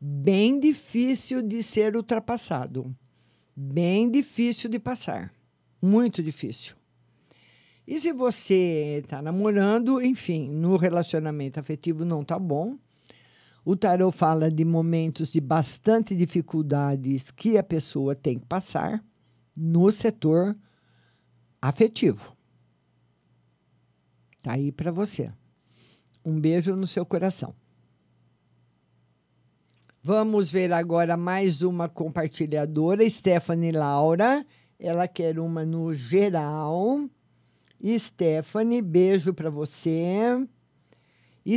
bem 0.00 0.60
difícil 0.60 1.42
de 1.42 1.62
ser 1.62 1.96
ultrapassado. 1.96 2.94
Bem 3.56 4.08
difícil 4.08 4.70
de 4.70 4.78
passar. 4.78 5.32
Muito 5.82 6.22
difícil. 6.22 6.76
E 7.86 7.98
se 7.98 8.12
você 8.12 9.00
está 9.02 9.20
namorando, 9.20 10.00
enfim, 10.00 10.50
no 10.50 10.76
relacionamento 10.76 11.58
afetivo 11.58 12.04
não 12.04 12.22
está 12.22 12.38
bom. 12.38 12.78
O 13.64 13.74
tarot 13.74 14.16
fala 14.16 14.50
de 14.50 14.64
momentos 14.64 15.32
de 15.32 15.40
bastante 15.40 16.14
dificuldades 16.14 17.30
que 17.30 17.58
a 17.58 17.62
pessoa 17.62 18.14
tem 18.14 18.38
que 18.38 18.46
passar 18.46 19.04
no 19.56 19.90
setor 19.90 20.56
afetivo. 21.60 22.36
Tá 24.42 24.52
aí 24.52 24.70
para 24.70 24.90
você. 24.90 25.32
Um 26.24 26.38
beijo 26.40 26.74
no 26.76 26.86
seu 26.86 27.06
coração. 27.06 27.54
Vamos 30.02 30.52
ver 30.52 30.70
agora 30.70 31.16
mais 31.16 31.62
uma 31.62 31.88
compartilhadora, 31.88 33.08
Stephanie 33.08 33.72
Laura. 33.72 34.44
Ela 34.78 35.08
quer 35.08 35.38
uma 35.38 35.64
no 35.64 35.94
geral. 35.94 37.08
Stephanie, 37.98 38.82
beijo 38.82 39.32
para 39.32 39.48
você. 39.48 40.46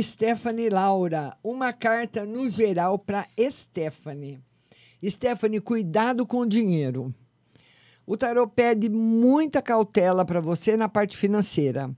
Stephanie 0.02 0.70
Laura, 0.70 1.36
uma 1.42 1.72
carta 1.72 2.24
no 2.24 2.48
geral 2.48 2.98
para 2.98 3.26
Stephanie. 3.50 4.38
Stephanie, 5.04 5.60
cuidado 5.60 6.26
com 6.26 6.40
o 6.40 6.46
dinheiro. 6.46 7.14
O 8.10 8.16
tarot 8.16 8.50
pede 8.56 8.88
muita 8.88 9.60
cautela 9.60 10.24
para 10.24 10.40
você 10.40 10.78
na 10.78 10.88
parte 10.88 11.14
financeira. 11.14 11.94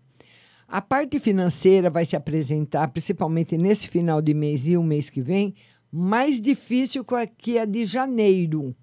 A 0.67 0.83
parte 0.83 1.21
financeira 1.21 1.89
vai 1.89 2.05
se 2.05 2.17
apresentar, 2.17 2.89
principalmente 2.89 3.57
nesse 3.57 3.87
final 3.87 4.21
de 4.21 4.35
mês 4.35 4.67
e 4.67 4.77
o 4.77 4.83
mês 4.83 5.09
que 5.09 5.23
vem, 5.23 5.55
mais 5.89 6.41
difícil 6.41 7.05
que 7.39 7.57
a 7.57 7.65
de 7.65 7.87
janeiro. 7.87 8.75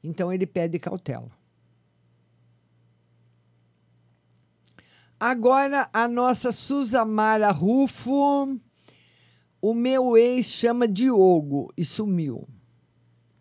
Então, 0.00 0.32
ele 0.32 0.46
pede 0.46 0.78
cautela. 0.78 1.28
Agora, 5.18 5.90
a 5.92 6.06
nossa 6.06 6.52
Suzamara 6.52 7.50
Rufo. 7.50 8.60
O 9.60 9.74
meu 9.74 10.16
ex 10.16 10.46
chama 10.46 10.86
Diogo 10.86 11.72
e 11.76 11.84
sumiu. 11.84 12.46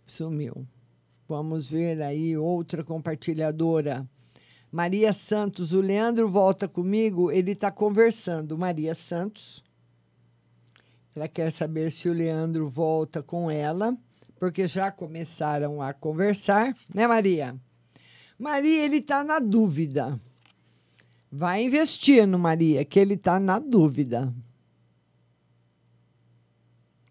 Sumiu. 0.07 0.67
Vamos 1.27 1.67
ver 1.67 2.01
aí 2.01 2.37
outra 2.37 2.83
compartilhadora. 2.83 4.07
Maria 4.71 5.11
Santos, 5.13 5.73
o 5.73 5.81
Leandro 5.81 6.29
volta 6.29 6.67
comigo, 6.67 7.31
ele 7.31 7.51
está 7.51 7.71
conversando. 7.71 8.57
Maria 8.57 8.93
Santos. 8.93 9.63
Ela 11.15 11.27
quer 11.27 11.51
saber 11.51 11.91
se 11.91 12.09
o 12.09 12.13
Leandro 12.13 12.69
volta 12.69 13.23
com 13.23 13.49
ela, 13.49 13.97
porque 14.37 14.67
já 14.67 14.91
começaram 14.91 15.81
a 15.81 15.93
conversar, 15.93 16.75
né, 16.93 17.07
Maria? 17.07 17.55
Maria, 18.37 18.83
ele 18.83 18.97
está 18.97 19.23
na 19.23 19.39
dúvida. 19.39 20.19
Vai 21.31 21.63
investindo, 21.63 22.37
Maria, 22.37 22.83
que 22.85 22.99
ele 22.99 23.13
está 23.13 23.39
na 23.39 23.59
dúvida. 23.59 24.33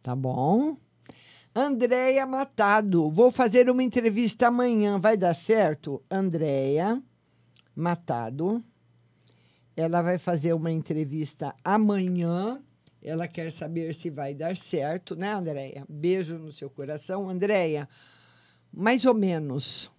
Tá 0.02 0.14
bom? 0.14 0.76
Andréia 1.54 2.26
Matado. 2.26 3.08
Vou 3.08 3.30
fazer 3.30 3.70
uma 3.70 3.82
entrevista 3.82 4.48
amanhã. 4.48 4.98
Vai 4.98 5.16
dar 5.16 5.34
certo? 5.34 6.02
Andréia 6.10 7.00
Matado. 7.76 8.60
Ela 9.76 10.02
vai 10.02 10.18
fazer 10.18 10.52
uma 10.52 10.72
entrevista 10.72 11.54
amanhã. 11.62 12.60
Ela 13.00 13.28
quer 13.28 13.52
saber 13.52 13.94
se 13.94 14.10
vai 14.10 14.34
dar 14.34 14.56
certo, 14.56 15.14
né, 15.14 15.32
Andréia? 15.32 15.84
Beijo 15.88 16.38
no 16.38 16.50
seu 16.50 16.68
coração. 16.68 17.28
Andréia, 17.28 17.88
mais 18.72 19.04
ou 19.04 19.14
menos. 19.14 19.92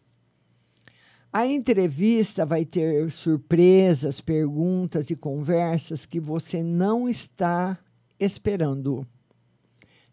A 1.32 1.46
entrevista 1.46 2.46
vai 2.46 2.66
ter 2.66 3.10
surpresas, 3.12 4.20
perguntas 4.20 5.10
e 5.10 5.16
conversas 5.16 6.06
que 6.06 6.20
você 6.20 6.62
não 6.62 7.08
está 7.08 7.78
esperando. 8.20 9.08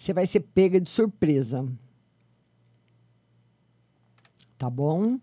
Você 0.02 0.12
vai 0.12 0.26
ser 0.26 0.40
pega 0.40 0.80
de 0.80 0.90
surpresa. 0.90 1.64
Tá 4.58 4.68
bom? 4.68 5.20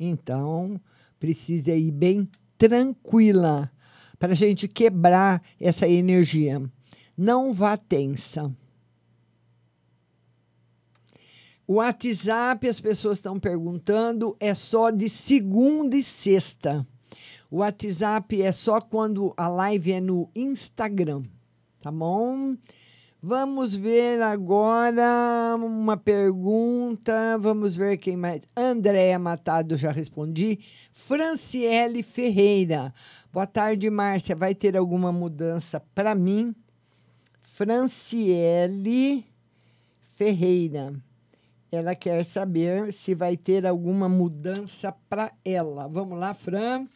Então, 0.00 0.80
precisa 1.20 1.74
ir 1.74 1.90
bem 1.90 2.26
tranquila 2.56 3.70
para 4.18 4.32
a 4.32 4.34
gente 4.34 4.66
quebrar 4.66 5.42
essa 5.60 5.86
energia. 5.86 6.62
Não 7.14 7.52
vá 7.52 7.76
tensa. 7.76 8.50
O 11.66 11.74
WhatsApp, 11.74 12.66
as 12.66 12.80
pessoas 12.80 13.18
estão 13.18 13.38
perguntando, 13.38 14.34
é 14.40 14.54
só 14.54 14.88
de 14.88 15.06
segunda 15.06 15.94
e 15.98 16.02
sexta. 16.02 16.86
O 17.50 17.58
WhatsApp 17.58 18.40
é 18.40 18.52
só 18.52 18.80
quando 18.80 19.34
a 19.36 19.48
live 19.48 19.92
é 19.92 20.00
no 20.00 20.30
Instagram, 20.34 21.24
tá 21.78 21.92
bom? 21.92 22.56
Vamos 23.26 23.74
ver 23.74 24.20
agora 24.20 25.56
uma 25.56 25.96
pergunta. 25.96 27.38
Vamos 27.40 27.74
ver 27.74 27.96
quem 27.96 28.18
mais. 28.18 28.42
Andréa 28.54 29.18
Matado, 29.18 29.78
já 29.78 29.90
respondi. 29.90 30.58
Franciele 30.92 32.02
Ferreira. 32.02 32.92
Boa 33.32 33.46
tarde, 33.46 33.88
Márcia. 33.88 34.36
Vai 34.36 34.54
ter 34.54 34.76
alguma 34.76 35.10
mudança 35.10 35.80
para 35.94 36.14
mim? 36.14 36.54
Franciele 37.40 39.24
Ferreira. 40.14 40.92
Ela 41.72 41.94
quer 41.94 42.26
saber 42.26 42.92
se 42.92 43.14
vai 43.14 43.38
ter 43.38 43.66
alguma 43.66 44.06
mudança 44.06 44.92
para 45.08 45.32
ela. 45.42 45.88
Vamos 45.88 46.18
lá, 46.18 46.34
Fran? 46.34 46.86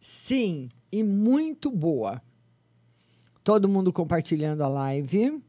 Sim, 0.00 0.70
e 0.90 1.02
muito 1.02 1.70
boa. 1.70 2.22
Todo 3.42 3.68
mundo 3.68 3.92
compartilhando 3.92 4.62
a 4.62 4.68
live. 4.68 5.42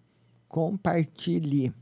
Compartilhe. 0.47 1.73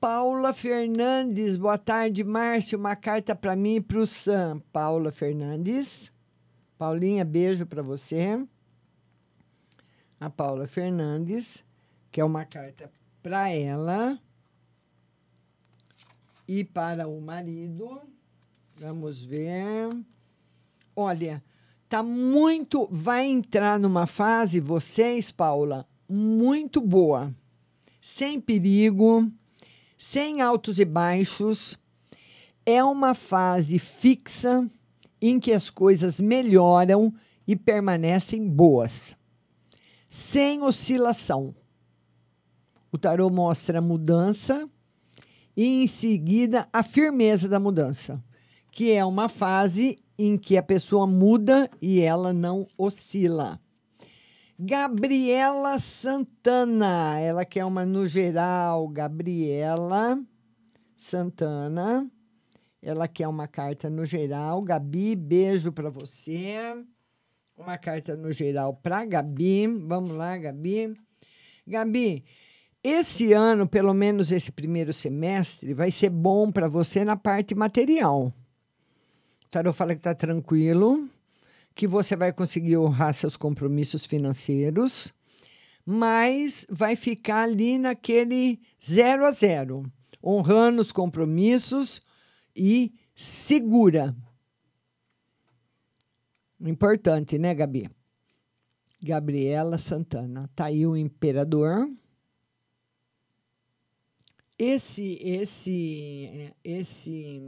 Paula 0.00 0.52
Fernandes, 0.52 1.56
boa 1.56 1.78
tarde, 1.78 2.24
Márcio. 2.24 2.76
Uma 2.76 2.96
carta 2.96 3.36
para 3.36 3.54
mim 3.54 3.76
e 3.76 3.80
para 3.80 3.98
o 3.98 4.06
Sam. 4.06 4.60
Paula 4.72 5.12
Fernandes. 5.12 6.12
Paulinha, 6.76 7.24
beijo 7.24 7.64
para 7.64 7.82
você. 7.82 8.44
A 10.18 10.28
Paula 10.28 10.66
Fernandes, 10.66 11.62
que 12.10 12.20
é 12.20 12.24
uma 12.24 12.44
carta 12.44 12.90
para 13.22 13.48
ela 13.50 14.18
e 16.48 16.64
para 16.64 17.06
o 17.06 17.20
marido. 17.20 18.02
Vamos 18.76 19.22
ver. 19.22 19.88
Olha, 20.96 21.40
tá 21.92 22.02
muito. 22.02 22.88
Vai 22.90 23.26
entrar 23.26 23.78
numa 23.78 24.06
fase, 24.06 24.60
vocês, 24.60 25.30
Paula, 25.30 25.86
muito 26.08 26.80
boa. 26.80 27.34
Sem 28.00 28.40
perigo, 28.40 29.30
sem 29.98 30.40
altos 30.40 30.78
e 30.78 30.86
baixos. 30.86 31.78
É 32.64 32.82
uma 32.82 33.14
fase 33.14 33.78
fixa 33.78 34.66
em 35.20 35.38
que 35.38 35.52
as 35.52 35.68
coisas 35.68 36.18
melhoram 36.18 37.12
e 37.46 37.54
permanecem 37.54 38.48
boas, 38.48 39.14
sem 40.08 40.62
oscilação. 40.62 41.54
O 42.90 42.96
tarô 42.96 43.28
mostra 43.28 43.80
a 43.80 43.82
mudança 43.82 44.66
e, 45.54 45.82
em 45.82 45.86
seguida, 45.86 46.66
a 46.72 46.82
firmeza 46.82 47.50
da 47.50 47.60
mudança, 47.60 48.24
que 48.70 48.92
é 48.92 49.04
uma 49.04 49.28
fase 49.28 49.98
em 50.24 50.38
que 50.38 50.56
a 50.56 50.62
pessoa 50.62 51.04
muda 51.04 51.68
e 51.80 52.00
ela 52.00 52.32
não 52.32 52.66
oscila. 52.78 53.60
Gabriela 54.56 55.80
Santana, 55.80 57.18
ela 57.18 57.44
quer 57.44 57.64
uma 57.64 57.84
no 57.84 58.06
geral. 58.06 58.86
Gabriela 58.86 60.22
Santana, 60.96 62.08
ela 62.80 63.08
quer 63.08 63.26
uma 63.26 63.48
carta 63.48 63.90
no 63.90 64.06
geral. 64.06 64.62
Gabi, 64.62 65.16
beijo 65.16 65.72
para 65.72 65.90
você. 65.90 66.54
Uma 67.56 67.76
carta 67.76 68.16
no 68.16 68.30
geral 68.30 68.74
para 68.74 69.04
Gabi. 69.04 69.66
Vamos 69.66 70.12
lá, 70.12 70.38
Gabi. 70.38 70.94
Gabi, 71.66 72.24
esse 72.84 73.32
ano, 73.32 73.66
pelo 73.66 73.92
menos 73.92 74.30
esse 74.30 74.52
primeiro 74.52 74.92
semestre, 74.92 75.74
vai 75.74 75.90
ser 75.90 76.10
bom 76.10 76.52
para 76.52 76.68
você 76.68 77.04
na 77.04 77.16
parte 77.16 77.56
material. 77.56 78.32
O 79.52 79.60
tarot 79.60 79.76
fala 79.76 79.92
que 79.92 80.00
está 80.00 80.14
tranquilo, 80.14 81.10
que 81.74 81.86
você 81.86 82.16
vai 82.16 82.32
conseguir 82.32 82.78
honrar 82.78 83.12
seus 83.12 83.36
compromissos 83.36 84.06
financeiros, 84.06 85.12
mas 85.84 86.66
vai 86.70 86.96
ficar 86.96 87.42
ali 87.42 87.76
naquele 87.76 88.58
zero 88.82 89.26
a 89.26 89.30
zero, 89.30 89.84
honrando 90.24 90.80
os 90.80 90.90
compromissos 90.90 92.00
e 92.56 92.94
segura. 93.14 94.16
Importante, 96.58 97.36
né, 97.36 97.54
Gabi? 97.54 97.90
Gabriela 99.02 99.76
Santana. 99.76 100.48
Tá 100.56 100.64
aí 100.64 100.86
o 100.86 100.96
imperador. 100.96 101.90
Esse 104.58 105.18
esse 105.20 106.54
esse 106.64 107.42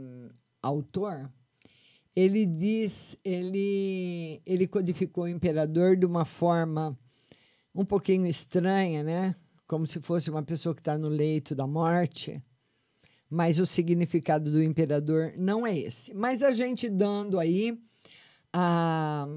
autor, 0.61 1.31
ele 2.15 2.45
diz, 2.45 3.17
ele 3.23 4.41
ele 4.45 4.67
codificou 4.67 5.25
o 5.25 5.29
imperador 5.29 5.97
de 5.97 6.05
uma 6.05 6.23
forma 6.23 6.97
um 7.73 7.83
pouquinho 7.83 8.25
estranha, 8.25 9.03
né? 9.03 9.35
Como 9.67 9.85
se 9.85 9.99
fosse 9.99 10.29
uma 10.29 10.43
pessoa 10.43 10.73
que 10.73 10.81
está 10.81 10.97
no 10.97 11.09
leito 11.09 11.53
da 11.53 11.67
morte. 11.67 12.41
Mas 13.29 13.59
o 13.59 13.65
significado 13.65 14.49
do 14.49 14.63
imperador 14.63 15.33
não 15.35 15.67
é 15.67 15.77
esse. 15.77 16.13
Mas 16.13 16.41
a 16.41 16.51
gente 16.51 16.89
dando 16.89 17.39
aí 17.39 17.77
a, 18.53 19.27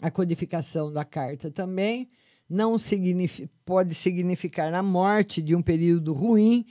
a 0.00 0.10
codificação 0.10 0.90
da 0.90 1.04
carta 1.04 1.50
também 1.50 2.08
não 2.48 2.78
significa, 2.78 3.50
pode 3.64 3.94
significar 3.94 4.72
a 4.72 4.82
morte 4.82 5.42
de 5.42 5.54
um 5.54 5.60
período 5.60 6.12
ruim 6.12 6.64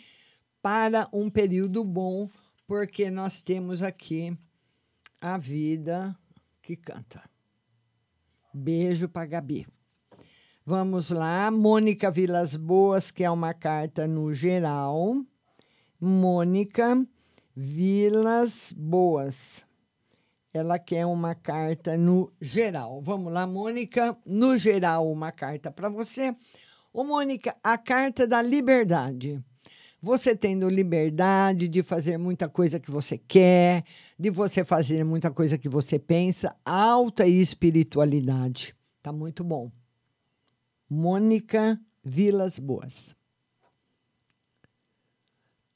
para 0.61 1.07
um 1.13 1.29
período 1.29 1.83
bom, 1.83 2.29
porque 2.69 3.09
nós 3.09 3.41
temos 3.41 3.81
aqui 3.81 4.37
a 5.19 5.39
vida 5.39 6.15
que 6.61 6.75
canta. 6.75 7.27
Beijo 8.53 9.09
para 9.09 9.25
Gabi. 9.25 9.65
Vamos 10.63 11.09
lá, 11.09 11.49
Mônica 11.49 12.11
Vilas 12.11 12.55
Boas, 12.55 13.09
que 13.09 13.23
é 13.23 13.31
uma 13.31 13.55
carta 13.55 14.07
no 14.07 14.31
geral. 14.35 15.15
Mônica 15.99 17.03
Vilas 17.55 18.71
Boas. 18.71 19.65
Ela 20.53 20.77
quer 20.77 21.07
uma 21.07 21.33
carta 21.33 21.97
no 21.97 22.31
geral. 22.39 23.01
Vamos 23.01 23.33
lá, 23.33 23.47
Mônica. 23.47 24.15
No 24.23 24.55
geral, 24.59 25.11
uma 25.11 25.31
carta 25.31 25.71
para 25.71 25.89
você. 25.89 26.35
Ô, 26.93 27.03
Mônica, 27.03 27.55
a 27.63 27.79
carta 27.79 28.27
da 28.27 28.43
liberdade. 28.43 29.43
Você 30.01 30.35
tendo 30.35 30.69
liberdade 30.69 31.67
de 31.67 31.83
fazer 31.83 32.17
muita 32.17 32.47
coisa 32.47 32.79
que 32.79 32.89
você 32.89 33.17
quer, 33.17 33.83
de 34.17 34.29
você 34.29 34.63
fazer 34.63 35.03
muita 35.03 35.29
coisa 35.29 35.57
que 35.57 35.67
você 35.67 35.99
pensa, 35.99 36.55
alta 36.63 37.27
espiritualidade. 37.27 38.75
Tá 39.01 39.11
muito 39.11 39.43
bom. 39.43 39.69
Mônica 40.89 41.79
Vilas 42.03 42.57
Boas 42.57 43.15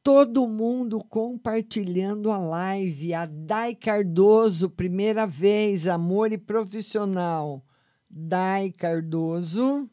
todo 0.04 0.46
mundo 0.46 1.00
compartilhando 1.00 2.30
a 2.30 2.38
live. 2.38 3.14
A 3.14 3.26
Dai 3.26 3.74
Cardoso, 3.74 4.70
primeira 4.70 5.26
vez, 5.26 5.88
amor 5.88 6.34
e 6.34 6.38
profissional. 6.38 7.66
Dai 8.10 8.72
Cardoso, 8.72 9.90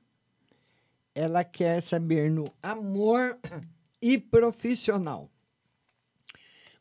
ela 1.14 1.44
quer 1.44 1.80
saber 1.80 2.30
no 2.30 2.44
amor 2.60 3.38
e 4.00 4.18
profissional. 4.18 5.30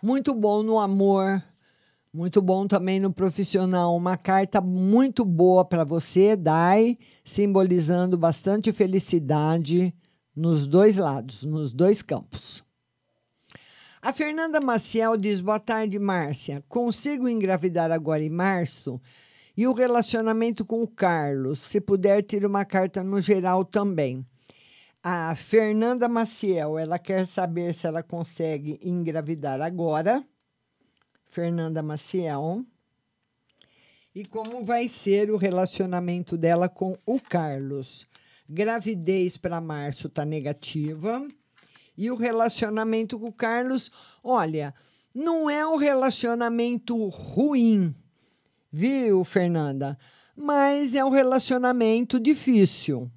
Muito 0.02 0.34
bom 0.34 0.64
no 0.64 0.80
amor, 0.80 1.44
muito 2.12 2.42
bom 2.42 2.68
também 2.68 3.00
no 3.00 3.12
profissional. 3.12 3.96
Uma 3.96 4.18
carta 4.18 4.62
muito 4.62 5.26
boa 5.26 5.66
para 5.66 5.84
você, 5.84 6.36
Dai, 6.36 6.98
simbolizando 7.24 8.18
bastante 8.18 8.72
felicidade 8.72 9.94
nos 10.36 10.66
dois 10.66 10.98
lados, 10.98 11.44
nos 11.44 11.74
dois 11.74 12.02
campos. 12.02 12.64
A 14.02 14.14
Fernanda 14.14 14.62
Maciel 14.62 15.18
diz: 15.18 15.42
Boa 15.42 15.60
tarde, 15.60 16.00
Márcia. 16.00 16.64
Consigo 16.70 17.28
engravidar 17.28 17.92
agora 17.92 18.24
em 18.24 18.30
março? 18.30 19.02
E 19.58 19.68
o 19.68 19.74
relacionamento 19.74 20.64
com 20.64 20.82
o 20.82 20.88
Carlos? 20.88 21.60
Se 21.60 21.82
puder, 21.82 22.24
tira 22.24 22.48
uma 22.48 22.64
carta 22.64 23.04
no 23.04 23.20
geral 23.20 23.66
também. 23.66 24.26
A 25.02 25.34
Fernanda 25.34 26.10
Maciel, 26.10 26.78
ela 26.78 27.00
quer 27.00 27.26
saber 27.26 27.74
se 27.74 27.88
ela 27.88 28.04
consegue 28.04 28.78
engravidar 28.84 29.62
agora. 29.62 30.22
Fernanda 31.30 31.82
Maciel. 31.82 32.66
E 34.14 34.26
como 34.26 34.66
vai 34.66 34.90
ser 34.90 35.32
o 35.32 35.38
relacionamento 35.38 36.36
dela 36.36 36.68
com 36.68 36.98
o 37.06 37.18
Carlos? 37.18 38.06
Gravidez 38.50 39.38
para 39.38 39.62
março 39.62 40.08
está 40.08 40.26
negativa. 40.26 41.26
E 41.98 42.12
o 42.12 42.16
relacionamento 42.16 43.18
com 43.18 43.28
o 43.28 43.34
Carlos, 43.34 43.90
olha, 44.22 44.74
não 45.16 45.50
é 45.50 45.66
um 45.66 45.78
relacionamento 45.78 47.08
ruim, 47.08 47.96
viu, 48.70 49.24
Fernanda? 49.24 49.98
Mas 50.36 50.94
é 50.94 51.06
um 51.06 51.10
relacionamento 51.10 52.20
difícil. 52.20 53.10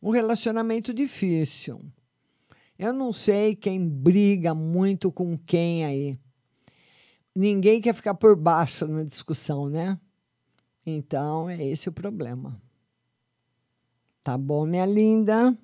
Um 0.00 0.10
relacionamento 0.10 0.94
difícil. 0.94 1.84
Eu 2.78 2.92
não 2.92 3.12
sei 3.12 3.56
quem 3.56 3.88
briga 3.88 4.54
muito 4.54 5.10
com 5.10 5.36
quem 5.36 5.84
aí. 5.84 6.18
Ninguém 7.34 7.80
quer 7.80 7.94
ficar 7.94 8.14
por 8.14 8.36
baixo 8.36 8.86
na 8.86 9.02
discussão, 9.02 9.68
né? 9.68 9.98
Então, 10.86 11.50
é 11.50 11.64
esse 11.64 11.88
o 11.88 11.92
problema. 11.92 12.60
Tá 14.22 14.38
bom, 14.38 14.64
minha 14.64 14.86
linda? 14.86 15.56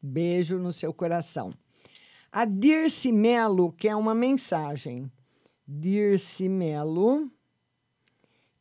Beijo 0.00 0.58
no 0.58 0.72
seu 0.72 0.94
coração. 0.94 1.50
A 2.32 2.44
Dirce 2.44 3.12
Melo 3.12 3.72
quer 3.72 3.96
uma 3.96 4.14
mensagem. 4.14 5.10
Dirce 5.66 6.48
Melo, 6.48 7.30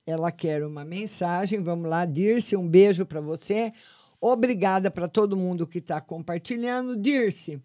ela 0.06 0.32
quer 0.32 0.66
uma 0.66 0.86
mensagem. 0.86 1.62
Vamos 1.62 1.90
lá, 1.90 2.06
Dirce, 2.06 2.56
um 2.56 2.68
beijo 2.68 3.06
para 3.06 3.22
você. 3.22 3.72
Obrigada 4.20 4.90
para 4.90 5.08
todo 5.08 5.38
mundo 5.38 5.68
que 5.68 5.80
está 5.80 6.00
compartilhando. 6.02 6.96
Dirce, 6.96 7.62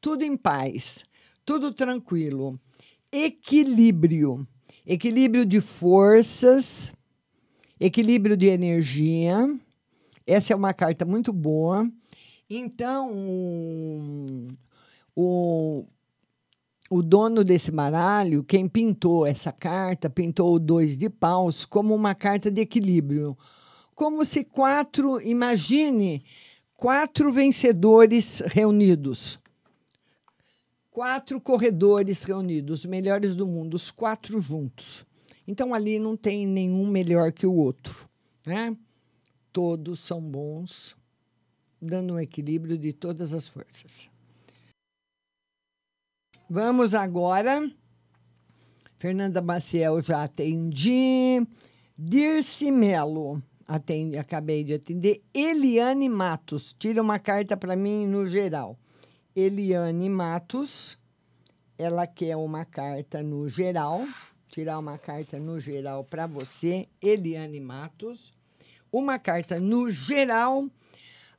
tudo 0.00 0.22
em 0.22 0.36
paz, 0.36 1.04
tudo 1.44 1.72
tranquilo. 1.72 2.58
Equilíbrio. 3.10 4.46
Equilíbrio 4.86 5.46
de 5.46 5.60
forças, 5.60 6.92
equilíbrio 7.80 8.36
de 8.36 8.46
energia. 8.46 9.58
Essa 10.26 10.52
é 10.52 10.56
uma 10.56 10.74
carta 10.74 11.04
muito 11.04 11.32
boa. 11.32 11.90
Então, 12.48 13.10
o, 15.16 15.86
o 16.90 17.02
dono 17.02 17.42
desse 17.42 17.70
baralho, 17.70 18.44
quem 18.44 18.68
pintou 18.68 19.26
essa 19.26 19.50
carta, 19.50 20.10
pintou 20.10 20.54
o 20.54 20.58
dois 20.58 20.98
de 20.98 21.08
paus 21.08 21.64
como 21.64 21.94
uma 21.94 22.14
carta 22.14 22.50
de 22.50 22.60
equilíbrio. 22.60 23.36
Como 23.94 24.24
se 24.24 24.44
quatro, 24.44 25.20
imagine, 25.20 26.24
quatro 26.76 27.32
vencedores 27.32 28.40
reunidos. 28.40 29.38
Quatro 30.90 31.40
corredores 31.40 32.22
reunidos, 32.24 32.80
os 32.80 32.86
melhores 32.86 33.34
do 33.36 33.46
mundo, 33.46 33.74
os 33.74 33.90
quatro 33.90 34.40
juntos. 34.40 35.04
Então 35.46 35.74
ali 35.74 35.98
não 35.98 36.16
tem 36.16 36.46
nenhum 36.46 36.86
melhor 36.86 37.32
que 37.32 37.46
o 37.46 37.54
outro, 37.54 38.08
né? 38.46 38.76
Todos 39.52 40.00
são 40.00 40.20
bons 40.20 40.96
dando 41.80 42.14
um 42.14 42.20
equilíbrio 42.20 42.78
de 42.78 42.92
todas 42.92 43.32
as 43.32 43.46
forças. 43.46 44.10
Vamos 46.48 46.94
agora. 46.94 47.70
Fernanda 48.98 49.42
Maciel 49.42 50.02
já 50.02 50.24
atendi. 50.24 51.46
Dirce 51.96 52.70
Melo, 52.70 53.42
atendi, 53.66 54.16
acabei 54.16 54.64
de 54.64 54.74
atender. 54.74 55.22
Eliane 55.32 56.08
Matos, 56.08 56.74
tira 56.78 57.02
uma 57.02 57.18
carta 57.18 57.56
para 57.56 57.76
mim 57.76 58.06
no 58.06 58.28
geral. 58.28 58.78
Eliane 59.34 60.08
Matos, 60.08 60.98
ela 61.78 62.06
quer 62.06 62.36
uma 62.36 62.64
carta 62.64 63.22
no 63.22 63.48
geral. 63.48 64.04
Tirar 64.48 64.78
uma 64.78 64.96
carta 64.98 65.40
no 65.40 65.58
geral 65.58 66.04
para 66.04 66.26
você, 66.26 66.88
Eliane 67.02 67.60
Matos. 67.60 68.32
Uma 68.92 69.18
carta 69.18 69.58
no 69.58 69.90
geral 69.90 70.68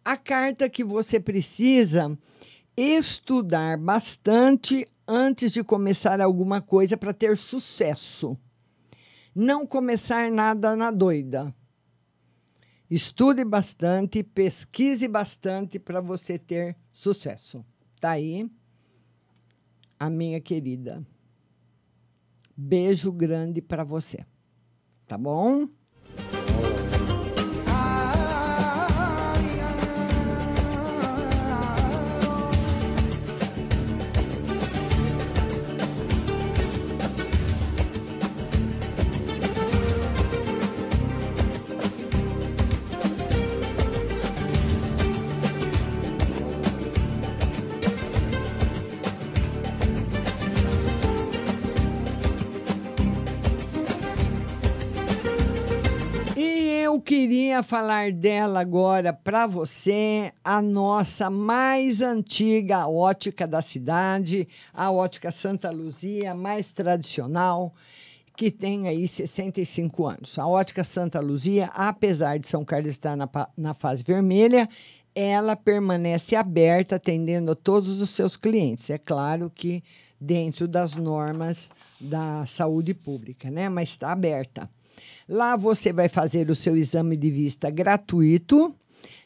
a 0.06 0.16
carta 0.16 0.70
que 0.70 0.84
você 0.84 1.20
precisa 1.20 2.16
estudar 2.78 3.76
bastante 3.76 4.88
antes 5.08 5.52
de 5.52 5.64
começar 5.64 6.22
alguma 6.22 6.62
coisa 6.62 6.96
para 6.96 7.12
ter 7.12 7.36
sucesso. 7.38 8.38
Não 9.34 9.66
começar 9.66 10.30
nada 10.30 10.76
na 10.76 10.92
doida. 10.92 11.52
Estude 12.90 13.44
bastante, 13.44 14.24
pesquise 14.24 15.08
bastante 15.08 15.80
para 15.80 16.00
você 16.02 16.38
ter 16.38 16.78
sucesso. 16.92 17.66
Tá 18.00 18.12
aí 18.12 18.50
a 20.00 20.10
minha 20.10 20.40
querida. 20.40 21.06
Beijo 22.56 23.12
grande 23.12 23.62
para 23.62 23.84
você. 23.84 24.26
Tá 25.08 25.18
bom? 25.18 25.68
Falar 57.64 58.12
dela 58.12 58.60
agora 58.60 59.12
para 59.12 59.48
você, 59.48 60.32
a 60.44 60.62
nossa 60.62 61.30
mais 61.30 62.02
antiga 62.02 62.88
ótica 62.88 63.48
da 63.48 63.62
cidade, 63.62 64.48
a 64.74 64.92
ótica 64.92 65.32
Santa 65.32 65.70
Luzia, 65.70 66.34
mais 66.34 66.74
tradicional, 66.74 67.74
que 68.36 68.52
tem 68.52 68.88
aí 68.88 69.08
65 69.08 70.06
anos. 70.06 70.38
A 70.38 70.48
ótica 70.48 70.84
Santa 70.84 71.20
Luzia, 71.20 71.68
apesar 71.74 72.38
de 72.40 72.48
São 72.48 72.66
Carlos 72.66 72.92
estar 72.92 73.16
na, 73.16 73.30
na 73.58 73.74
fase 73.74 74.04
vermelha, 74.04 74.68
ela 75.16 75.56
permanece 75.56 76.36
aberta, 76.36 76.98
atendendo 76.98 77.52
a 77.52 77.56
todos 77.56 78.02
os 78.02 78.10
seus 78.10 78.36
clientes. 78.36 78.90
É 78.90 78.98
claro 78.98 79.50
que 79.50 79.82
dentro 80.20 80.68
das 80.68 80.96
normas 80.96 81.70
da 82.00 82.46
saúde 82.46 82.94
pública, 82.94 83.50
né? 83.50 83.70
Mas 83.70 83.90
está 83.90 84.12
aberta. 84.12 84.70
Lá 85.28 85.56
você 85.56 85.92
vai 85.92 86.08
fazer 86.08 86.50
o 86.50 86.56
seu 86.56 86.78
exame 86.78 87.18
de 87.18 87.32
vista 87.32 87.70
gratuito. 87.70 88.74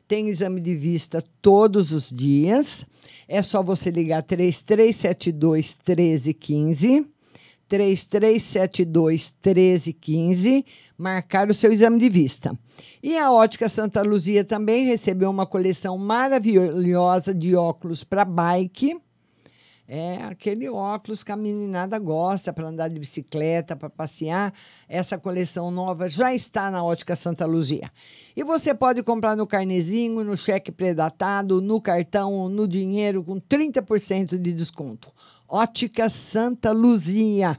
Tem 0.08 0.28
exame 0.28 0.60
de 0.62 0.74
vista 0.76 1.24
todos 1.42 1.92
os 1.92 2.10
dias. 2.10 2.86
É 3.28 3.42
só 3.44 3.62
você 3.62 3.92
ligar 3.92 4.24
3372 4.24 5.78
1315. 5.86 7.06
3372 7.70 9.32
1315, 9.46 10.66
marcar 10.98 11.50
o 11.50 11.54
seu 11.54 11.72
exame 11.72 12.00
de 12.00 12.10
vista. 12.10 12.58
E 13.02 13.16
a 13.16 13.32
Ótica 13.32 13.70
Santa 13.70 14.02
Luzia 14.02 14.44
também 14.44 14.86
recebeu 14.86 15.30
uma 15.30 15.46
coleção 15.46 15.96
maravilhosa 15.96 17.34
de 17.34 17.56
óculos 17.56 18.04
para 18.04 18.26
bike. 18.26 18.98
É 19.92 20.18
aquele 20.26 20.70
óculos 20.70 21.24
que 21.24 21.32
a 21.32 21.36
meninada 21.36 21.98
gosta 21.98 22.54
para 22.54 22.68
andar 22.68 22.90
de 22.90 23.00
bicicleta, 23.00 23.76
para 23.76 23.90
passear. 23.90 24.54
Essa 24.88 25.18
coleção 25.18 25.72
nova 25.72 26.08
já 26.08 26.32
está 26.32 26.70
na 26.70 26.84
Ótica 26.84 27.16
Santa 27.16 27.48
Luzia. 27.48 27.90
E 28.36 28.44
você 28.44 28.72
pode 28.76 29.02
comprar 29.02 29.36
no 29.36 29.48
carnezinho, 29.48 30.24
no 30.24 30.38
cheque 30.38 30.72
predatado, 30.72 31.60
no 31.60 31.82
cartão, 31.82 32.48
no 32.48 32.68
dinheiro, 32.68 33.24
com 33.24 33.42
30% 33.42 34.38
de 34.38 34.54
desconto. 34.54 35.12
Ótica 35.48 36.08
Santa 36.08 36.72
Luzia. 36.72 37.58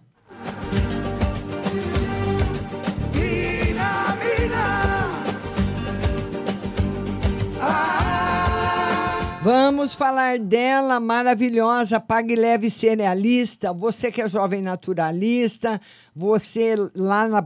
Vamos 9.52 9.94
falar 9.94 10.38
dela, 10.38 11.00
maravilhosa, 11.00 11.98
Pague 11.98 12.36
Leve 12.36 12.70
Cerealista. 12.70 13.72
Você 13.72 14.12
que 14.12 14.22
é 14.22 14.28
jovem 14.28 14.62
naturalista, 14.62 15.80
você 16.14 16.76
lá 16.94 17.26
na 17.26 17.44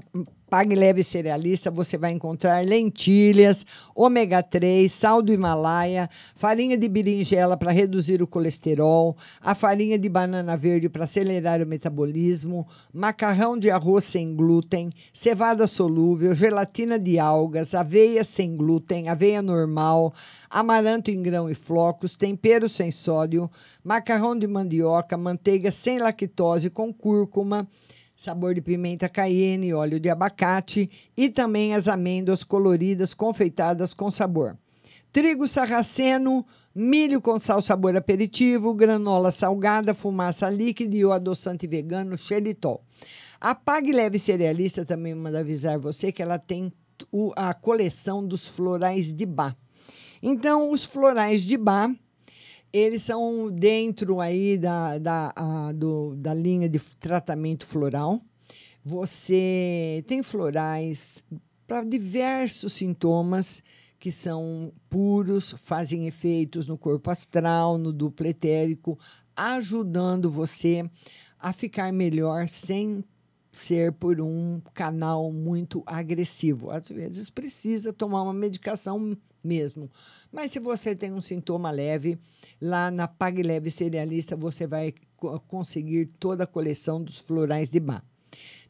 Pague 0.55 0.77
Leve 0.77 1.03
Cerealista, 1.03 1.69
você 1.69 1.99
vai 1.99 2.13
encontrar 2.13 2.65
lentilhas, 2.65 3.67
ômega 3.93 4.41
3, 4.41 4.93
sal 4.93 5.21
do 5.21 5.33
Himalaia, 5.33 6.09
farinha 6.37 6.79
de 6.79 6.89
berinjela 6.89 7.57
para 7.57 7.73
reduzir 7.73 8.23
o 8.23 8.27
colesterol, 8.29 9.17
a 9.41 9.53
farinha 9.57 9.99
de 9.99 10.09
banana 10.09 10.57
verde 10.57 10.89
para 10.89 11.07
acelerar 11.07 11.61
o 11.61 11.67
metabolismo, 11.67 12.69
macarrão 12.93 13.59
de 13.59 13.69
arroz 13.69 14.05
sem 14.05 14.33
glúten, 14.33 14.93
cevada 15.13 15.67
solúvel, 15.67 16.37
gelatina 16.37 17.01
de 17.01 17.19
algas, 17.19 17.75
aveia 17.75 18.23
sem 18.23 18.57
glúten, 18.57 19.09
aveia 19.09 19.43
normal, 19.43 20.15
amaranto 20.49 21.11
em 21.11 21.21
grão 21.21 21.51
e 21.51 21.55
flocos, 21.57 22.15
tempero 22.15 22.69
sem 22.69 22.93
sódio, 22.93 23.51
macarrão 23.83 24.39
de 24.39 24.47
mandioca, 24.47 25.17
manteiga 25.17 25.73
sem 25.73 25.99
lactose 25.99 26.71
com 26.71 26.95
cúrcuma, 26.95 27.67
sabor 28.15 28.55
de 28.55 28.61
pimenta 28.61 29.09
cayenne, 29.09 29.75
óleo 29.75 29.99
de 29.99 30.09
abacate 30.09 30.91
e 31.17 31.29
também 31.29 31.75
as 31.75 31.89
amêndoas 31.89 32.45
coloridas 32.45 33.15
confeitadas 33.15 33.93
com 33.93 34.11
sabor. 34.11 34.57
Trigo 35.13 35.47
sarraceno, 35.47 36.45
milho 36.75 37.21
com 37.21 37.39
sal 37.39 37.61
sabor 37.61 37.97
aperitivo, 37.97 38.75
granola 38.75 39.31
salgada, 39.31 39.95
fumaça 39.95 40.51
líquida 40.51 40.97
e 40.97 41.05
o 41.05 41.13
adoçante 41.13 41.67
vegano 41.67 42.19
xeritol. 42.19 42.85
A 43.41 43.55
Pag 43.55 43.93
Leve 43.93 44.19
Cerealista 44.19 44.85
também 44.85 45.15
manda 45.15 45.41
avisar 45.41 45.79
você 45.79 46.11
que 46.11 46.23
ela 46.23 46.39
tem 46.39 46.73
a 47.37 47.53
coleção 47.53 48.27
dos 48.27 48.47
florais 48.47 49.13
de 49.13 49.27
Bá. 49.27 49.55
Então, 50.23 50.71
os 50.71 50.85
florais 50.85 51.43
de 51.43 51.57
Bá, 51.57 51.95
eles 52.75 53.05
são 53.05 53.49
dentro 53.53 54.21
aí 54.21 54.59
da, 54.59 54.99
da, 54.99 55.33
a- 55.37 55.73
do- 55.73 56.17
da 56.17 56.35
linha 56.35 56.69
de 56.69 56.81
tratamento 56.99 57.65
floral. 57.65 58.21
Você 58.85 60.05
tem 60.09 60.23
florais 60.25 61.23
para 61.69 61.85
diversos 61.85 62.73
sintomas 62.73 63.63
que 63.99 64.11
são 64.11 64.73
puros, 64.91 65.55
fazem 65.63 66.07
efeitos 66.09 66.67
no 66.69 66.77
corpo 66.77 67.11
astral, 67.11 67.79
no 67.79 67.93
duplo 67.93 68.27
etérico, 68.27 68.99
ajudando 69.37 70.29
você 70.31 70.85
a 71.39 71.53
ficar 71.53 71.93
melhor 71.93 72.49
sem 72.49 73.05
ser 73.53 73.93
por 73.93 74.21
um 74.21 74.61
canal 74.75 75.33
muito 75.33 75.83
agressivo. 75.87 76.71
Às 76.71 76.89
vezes 76.89 77.31
precisa 77.31 77.93
tomar 77.93 78.23
uma 78.23 78.35
medicação 78.35 79.17
mesmo. 79.43 79.89
Mas 80.33 80.51
se 80.53 80.59
você 80.59 80.95
tem 80.95 81.13
um 81.13 81.21
sintoma 81.21 81.71
leve, 81.71 82.19
lá 82.65 82.91
na 82.91 83.07
Pag 83.07 83.43
Leve 83.43 83.71
Cerealista 83.71 84.35
você 84.35 84.67
vai 84.67 84.95
co- 85.19 85.39
conseguir 85.41 86.07
toda 86.19 86.45
a 86.45 86.47
coleção 86.47 87.03
dos 87.03 87.19
florais 87.19 87.71
de 87.71 87.79
Bach. 87.79 88.03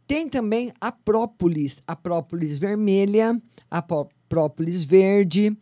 Tem 0.05 0.29
também 0.29 0.73
a 0.81 0.91
própolis, 0.91 1.81
a 1.87 1.95
própolis 1.95 2.59
vermelha, 2.59 3.41
a 3.71 3.81
pró- 3.81 4.09
própolis 4.29 4.83
verde, 4.85 5.57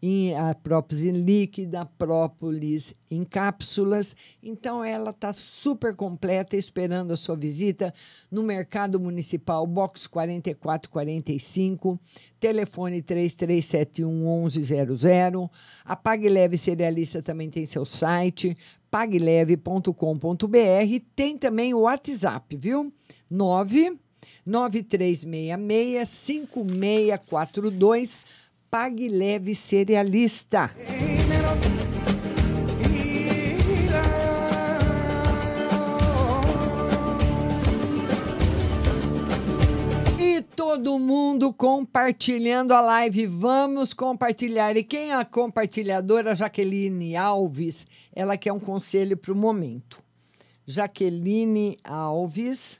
e 0.00 0.32
a 0.34 0.54
própolis 0.54 1.02
em 1.02 1.10
líquida, 1.12 1.84
própolis 1.84 2.94
em 3.10 3.24
cápsulas. 3.24 4.14
Então, 4.42 4.82
ela 4.84 5.10
está 5.10 5.32
super 5.32 5.94
completa, 5.94 6.56
esperando 6.56 7.12
a 7.12 7.16
sua 7.16 7.36
visita 7.36 7.92
no 8.30 8.42
Mercado 8.42 9.00
Municipal, 9.00 9.66
box 9.66 10.06
4445, 10.06 11.98
telefone 12.38 13.02
3371 13.02 14.44
1100. 14.44 15.50
A 15.84 15.96
Pague 15.96 16.28
Leve 16.28 16.56
Cerealista 16.56 17.20
também 17.20 17.50
tem 17.50 17.66
seu 17.66 17.84
site, 17.84 18.56
pagleve.com.br. 18.90 19.92
Tem 21.16 21.36
também 21.36 21.74
o 21.74 21.80
WhatsApp, 21.80 22.56
viu? 22.56 22.92
9 23.28 23.98
9366 24.46 26.08
5642 26.08 28.22
Pague 28.70 29.08
Leve 29.08 29.54
Cerealista. 29.54 30.70
E 40.18 40.42
todo 40.54 40.98
mundo 40.98 41.50
compartilhando 41.50 42.74
a 42.74 42.82
live. 42.82 43.26
Vamos 43.26 43.94
compartilhar. 43.94 44.76
E 44.76 44.84
quem 44.84 45.12
é 45.12 45.14
a 45.14 45.24
compartilhadora? 45.24 46.36
Jaqueline 46.36 47.16
Alves. 47.16 47.86
Ela 48.14 48.36
quer 48.36 48.52
um 48.52 48.60
conselho 48.60 49.16
para 49.16 49.32
o 49.32 49.36
momento. 49.36 50.02
Jaqueline 50.66 51.78
Alves. 51.82 52.78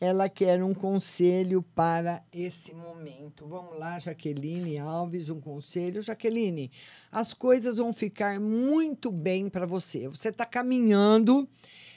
Ela 0.00 0.28
quer 0.28 0.62
um 0.62 0.72
conselho 0.72 1.60
para 1.74 2.22
esse 2.32 2.72
momento. 2.72 3.46
Vamos 3.46 3.76
lá, 3.78 3.98
Jaqueline 3.98 4.78
Alves, 4.78 5.28
um 5.28 5.40
conselho. 5.40 6.02
Jaqueline, 6.02 6.70
as 7.10 7.34
coisas 7.34 7.78
vão 7.78 7.92
ficar 7.92 8.38
muito 8.38 9.10
bem 9.10 9.48
para 9.48 9.66
você. 9.66 10.06
Você 10.08 10.28
está 10.28 10.46
caminhando, 10.46 11.48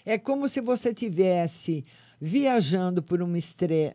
é 0.04 0.18
como 0.18 0.50
se 0.50 0.62
você 0.62 0.94
tivesse 0.94 1.86
viajando 2.20 3.04
por 3.04 3.22
uma, 3.22 3.38
estre... 3.38 3.94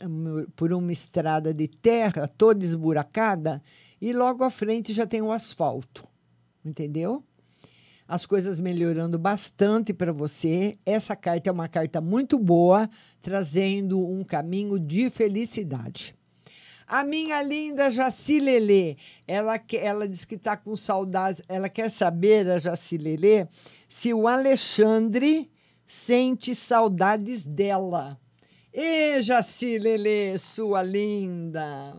por 0.54 0.72
uma 0.72 0.92
estrada 0.92 1.52
de 1.52 1.66
terra 1.66 2.28
toda 2.28 2.64
esburacada 2.64 3.62
e 4.00 4.12
logo 4.12 4.44
à 4.44 4.50
frente 4.50 4.92
já 4.92 5.06
tem 5.06 5.20
o 5.20 5.32
asfalto. 5.32 6.06
Entendeu? 6.64 7.24
As 8.08 8.24
coisas 8.24 8.60
melhorando 8.60 9.18
bastante 9.18 9.92
para 9.92 10.12
você. 10.12 10.78
Essa 10.86 11.16
carta 11.16 11.50
é 11.50 11.52
uma 11.52 11.68
carta 11.68 12.00
muito 12.00 12.38
boa, 12.38 12.88
trazendo 13.20 13.98
um 13.98 14.22
caminho 14.22 14.78
de 14.78 15.10
felicidade. 15.10 16.14
A 16.86 17.02
minha 17.02 17.42
linda 17.42 17.90
Jaci 17.90 18.38
Lelê, 18.38 18.96
ela, 19.26 19.60
ela 19.72 20.08
diz 20.08 20.24
que 20.24 20.36
está 20.36 20.56
com 20.56 20.76
saudades, 20.76 21.42
ela 21.48 21.68
quer 21.68 21.90
saber, 21.90 22.48
a 22.48 22.58
Jaci 22.60 22.96
Lelê, 22.96 23.48
se 23.88 24.14
o 24.14 24.28
Alexandre 24.28 25.50
sente 25.84 26.54
saudades 26.54 27.44
dela. 27.44 28.16
Ê, 28.72 29.20
Jaci 29.20 29.78
Lelê, 29.78 30.38
sua 30.38 30.80
linda! 30.80 31.96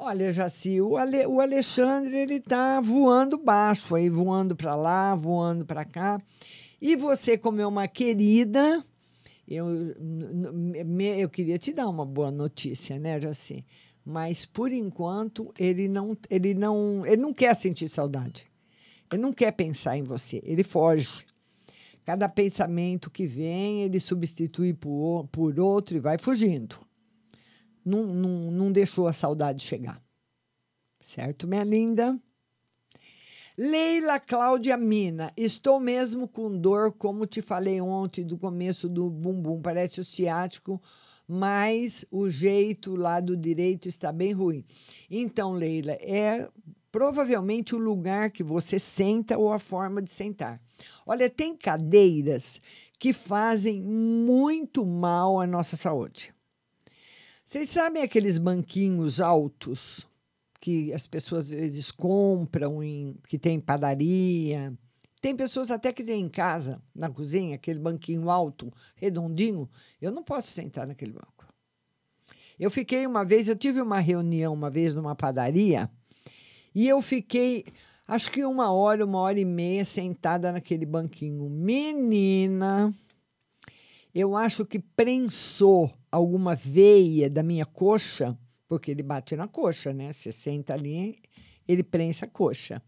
Olha, 0.00 0.32
Jaci, 0.32 0.80
o, 0.80 0.96
Ale, 0.96 1.26
o 1.26 1.40
Alexandre 1.40 2.16
ele 2.16 2.38
tá 2.40 2.80
voando 2.80 3.36
baixo 3.36 3.96
aí, 3.96 4.08
voando 4.08 4.54
para 4.54 4.76
lá, 4.76 5.12
voando 5.16 5.66
para 5.66 5.84
cá. 5.84 6.20
E 6.80 6.94
você, 6.94 7.36
como 7.36 7.60
é 7.60 7.66
uma 7.66 7.88
querida, 7.88 8.84
eu, 9.46 9.66
me- 9.96 11.20
eu 11.20 11.28
queria 11.28 11.58
te 11.58 11.72
dar 11.72 11.88
uma 11.88 12.06
boa 12.06 12.30
notícia, 12.30 12.96
né, 12.98 13.20
Jaci? 13.20 13.64
mas 14.04 14.46
por 14.46 14.72
enquanto 14.72 15.52
ele 15.58 15.86
não, 15.86 16.16
ele 16.30 16.54
não, 16.54 17.04
ele 17.04 17.20
não 17.20 17.34
quer 17.34 17.54
sentir 17.54 17.88
saudade. 17.90 18.46
Ele 19.12 19.20
não 19.20 19.32
quer 19.34 19.52
pensar 19.52 19.98
em 19.98 20.02
você, 20.02 20.40
ele 20.44 20.62
foge. 20.64 21.26
Cada 22.06 22.26
pensamento 22.26 23.10
que 23.10 23.26
vem, 23.26 23.82
ele 23.82 24.00
substitui 24.00 24.72
por, 24.72 25.28
por 25.30 25.60
outro 25.60 25.94
e 25.96 26.00
vai 26.00 26.16
fugindo. 26.16 26.76
Não, 27.84 28.06
não, 28.06 28.50
não 28.50 28.72
deixou 28.72 29.06
a 29.06 29.12
saudade 29.12 29.64
chegar. 29.64 30.02
Certo, 31.00 31.46
minha 31.46 31.64
linda? 31.64 32.18
Leila 33.56 34.20
Cláudia 34.20 34.76
Mina, 34.76 35.32
estou 35.36 35.80
mesmo 35.80 36.28
com 36.28 36.56
dor, 36.56 36.92
como 36.92 37.26
te 37.26 37.42
falei 37.42 37.80
ontem, 37.80 38.24
do 38.24 38.38
começo 38.38 38.88
do 38.88 39.10
bumbum. 39.10 39.60
Parece 39.60 39.98
o 39.98 40.04
ciático, 40.04 40.80
mas 41.26 42.04
o 42.10 42.30
jeito 42.30 42.94
lá 42.94 43.18
do 43.18 43.36
direito 43.36 43.88
está 43.88 44.12
bem 44.12 44.32
ruim. 44.32 44.64
Então, 45.10 45.54
Leila, 45.54 45.92
é 45.94 46.48
provavelmente 46.92 47.74
o 47.74 47.78
lugar 47.78 48.30
que 48.30 48.42
você 48.42 48.78
senta 48.78 49.36
ou 49.36 49.52
a 49.52 49.58
forma 49.58 50.00
de 50.00 50.10
sentar. 50.10 50.60
Olha, 51.04 51.28
tem 51.28 51.56
cadeiras 51.56 52.60
que 52.98 53.12
fazem 53.12 53.82
muito 53.82 54.86
mal 54.86 55.40
à 55.40 55.46
nossa 55.46 55.76
saúde. 55.76 56.34
Vocês 57.48 57.70
sabem 57.70 58.02
aqueles 58.02 58.36
banquinhos 58.36 59.22
altos 59.22 60.06
que 60.60 60.92
as 60.92 61.06
pessoas 61.06 61.46
às 61.46 61.48
vezes 61.48 61.90
compram, 61.90 62.84
em, 62.84 63.16
que 63.26 63.38
tem 63.38 63.58
padaria. 63.58 64.70
Tem 65.18 65.34
pessoas 65.34 65.70
até 65.70 65.90
que 65.90 66.04
têm 66.04 66.20
em 66.20 66.28
casa, 66.28 66.78
na 66.94 67.08
cozinha, 67.08 67.54
aquele 67.54 67.78
banquinho 67.78 68.28
alto, 68.28 68.70
redondinho. 68.94 69.66
Eu 69.98 70.12
não 70.12 70.22
posso 70.22 70.48
sentar 70.48 70.86
naquele 70.86 71.12
banco. 71.12 71.46
Eu 72.60 72.70
fiquei 72.70 73.06
uma 73.06 73.24
vez, 73.24 73.48
eu 73.48 73.56
tive 73.56 73.80
uma 73.80 73.98
reunião 73.98 74.52
uma 74.52 74.68
vez 74.68 74.92
numa 74.92 75.14
padaria 75.14 75.90
e 76.74 76.86
eu 76.86 77.00
fiquei, 77.00 77.64
acho 78.06 78.30
que 78.30 78.44
uma 78.44 78.70
hora, 78.70 79.06
uma 79.06 79.20
hora 79.20 79.40
e 79.40 79.46
meia 79.46 79.86
sentada 79.86 80.52
naquele 80.52 80.84
banquinho. 80.84 81.48
Menina, 81.48 82.94
eu 84.18 84.36
acho 84.36 84.66
que 84.66 84.80
prensou 84.80 85.92
alguma 86.10 86.56
veia 86.56 87.30
da 87.30 87.40
minha 87.40 87.64
coxa 87.64 88.36
porque 88.66 88.90
ele 88.90 89.02
bate 89.02 89.36
na 89.36 89.46
coxa, 89.46 89.92
né? 89.92 90.12
Você 90.12 90.32
senta 90.32 90.74
ali, 90.74 91.22
ele 91.68 91.84
prensa 91.84 92.24
a 92.24 92.28
coxa. 92.28 92.82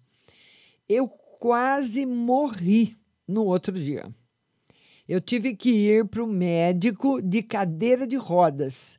Eu 0.89 1.09
quase 1.09 2.05
morri 2.05 2.97
no 3.29 3.45
outro 3.45 3.73
dia. 3.73 4.13
Eu 5.09 5.21
tive 5.21 5.55
que 5.55 5.71
ir 5.71 6.05
para 6.05 6.25
o 6.25 6.27
médico 6.27 7.23
de 7.23 7.45
cadeira 7.45 8.09
de 8.09 8.17
rodas. 8.17 8.99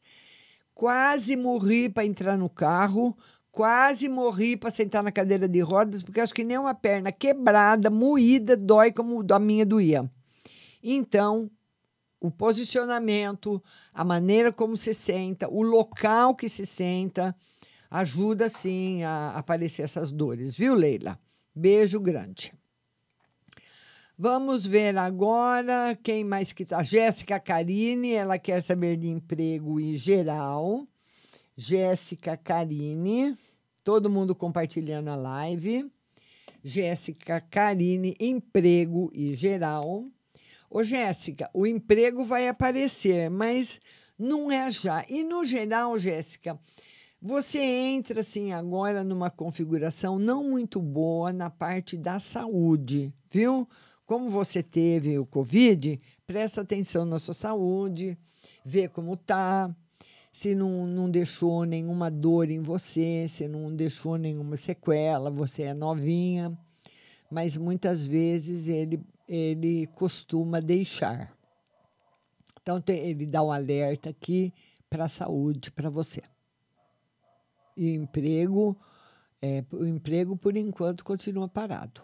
Quase 0.74 1.36
morri 1.36 1.90
para 1.90 2.06
entrar 2.06 2.38
no 2.38 2.50
carro, 2.50 3.16
quase 3.52 4.08
morri 4.08 4.56
para 4.56 4.70
sentar 4.70 5.04
na 5.04 5.12
cadeira 5.12 5.50
de 5.50 5.60
rodas, 5.60 6.02
porque 6.02 6.22
acho 6.22 6.34
que 6.34 6.46
nem 6.46 6.58
uma 6.58 6.74
perna 6.74 7.12
quebrada, 7.12 7.90
moída, 7.90 8.56
dói 8.56 8.94
como 8.94 9.22
a 9.30 9.40
minha 9.40 9.66
doía. 9.66 10.10
Então, 10.82 11.52
o 12.22 12.30
posicionamento, 12.30 13.62
a 13.92 14.04
maneira 14.04 14.54
como 14.54 14.78
se 14.78 14.94
senta, 14.94 15.50
o 15.50 15.64
local 15.64 16.36
que 16.36 16.48
se 16.48 16.68
senta, 16.68 17.36
ajuda 17.90 18.48
sim 18.48 19.04
a 19.04 19.32
aparecer 19.32 19.82
essas 19.82 20.12
dores, 20.12 20.56
viu, 20.56 20.76
Leila? 20.76 21.20
Beijo 21.54 22.00
grande. 22.00 22.54
Vamos 24.18 24.68
ver 24.68 24.96
agora 25.00 25.98
quem 26.04 26.24
mais 26.24 26.54
que 26.54 26.64
tá. 26.64 26.84
Jéssica 26.84 27.40
Carine, 27.40 28.14
ela 28.14 28.38
quer 28.38 28.62
saber 28.62 28.96
de 28.96 29.08
emprego 29.08 29.80
e 29.80 29.98
geral. 29.98 30.88
Jéssica 31.58 32.38
Carine, 32.38 33.36
todo 33.84 34.12
mundo 34.12 34.36
compartilhando 34.36 35.10
a 35.10 35.16
live. 35.16 35.92
Jéssica 36.64 37.42
Carine, 37.42 38.16
emprego 38.20 39.12
e 39.12 39.34
geral. 39.34 40.06
Ô, 40.74 40.86
Jéssica, 40.86 41.50
o 41.54 41.68
emprego 41.68 42.24
vai 42.24 42.48
aparecer, 42.48 43.30
mas 43.30 43.82
não 44.18 44.50
é 44.50 44.72
já. 44.72 45.06
E 45.10 45.22
no 45.22 45.44
geral, 45.44 46.00
Jéssica, 46.00 46.58
você 47.22 47.60
entra 47.60 48.22
assim 48.22 48.54
agora 48.54 49.04
numa 49.04 49.30
configuração 49.30 50.18
não 50.18 50.46
muito 50.46 50.82
boa 50.82 51.34
na 51.34 51.50
parte 51.50 51.98
da 51.98 52.22
saúde, 52.22 53.14
viu? 53.30 53.68
Como 54.06 54.30
você 54.30 54.64
teve 54.64 55.20
o 55.20 55.26
Covid, 55.26 56.00
presta 56.26 56.62
atenção 56.62 57.04
na 57.04 57.20
sua 57.20 57.34
saúde, 57.34 58.18
vê 58.64 58.88
como 58.88 59.18
tá, 59.18 59.76
se 60.32 60.56
não, 60.56 60.88
não 60.88 61.10
deixou 61.10 61.66
nenhuma 61.66 62.10
dor 62.10 62.50
em 62.50 62.62
você, 62.62 63.26
se 63.28 63.46
não 63.46 63.76
deixou 63.76 64.16
nenhuma 64.16 64.56
sequela, 64.56 65.30
você 65.30 65.64
é 65.64 65.74
novinha, 65.74 66.58
mas 67.30 67.58
muitas 67.58 68.02
vezes 68.02 68.70
ele 68.70 69.02
ele 69.32 69.88
costuma 69.88 70.60
deixar. 70.60 71.34
Então, 72.62 72.84
ele 72.86 73.26
dá 73.26 73.42
um 73.42 73.50
alerta 73.50 74.10
aqui 74.10 74.54
para 74.90 75.06
a 75.06 75.08
saúde, 75.08 75.72
para 75.72 75.90
você. 75.90 76.22
E 77.78 77.96
emprego, 77.96 78.78
é, 79.42 79.64
o 79.72 79.86
emprego, 79.88 80.36
por 80.36 80.58
enquanto, 80.58 81.06
continua 81.06 81.48
parado. 81.48 82.02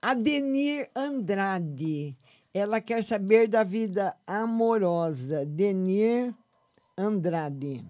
Adenir 0.00 0.90
Andrade, 0.96 2.16
ela 2.54 2.80
quer 2.80 3.04
saber 3.04 3.46
da 3.46 3.62
vida 3.62 4.16
amorosa. 4.26 5.44
Denir 5.44 6.34
Andrade. 6.96 7.84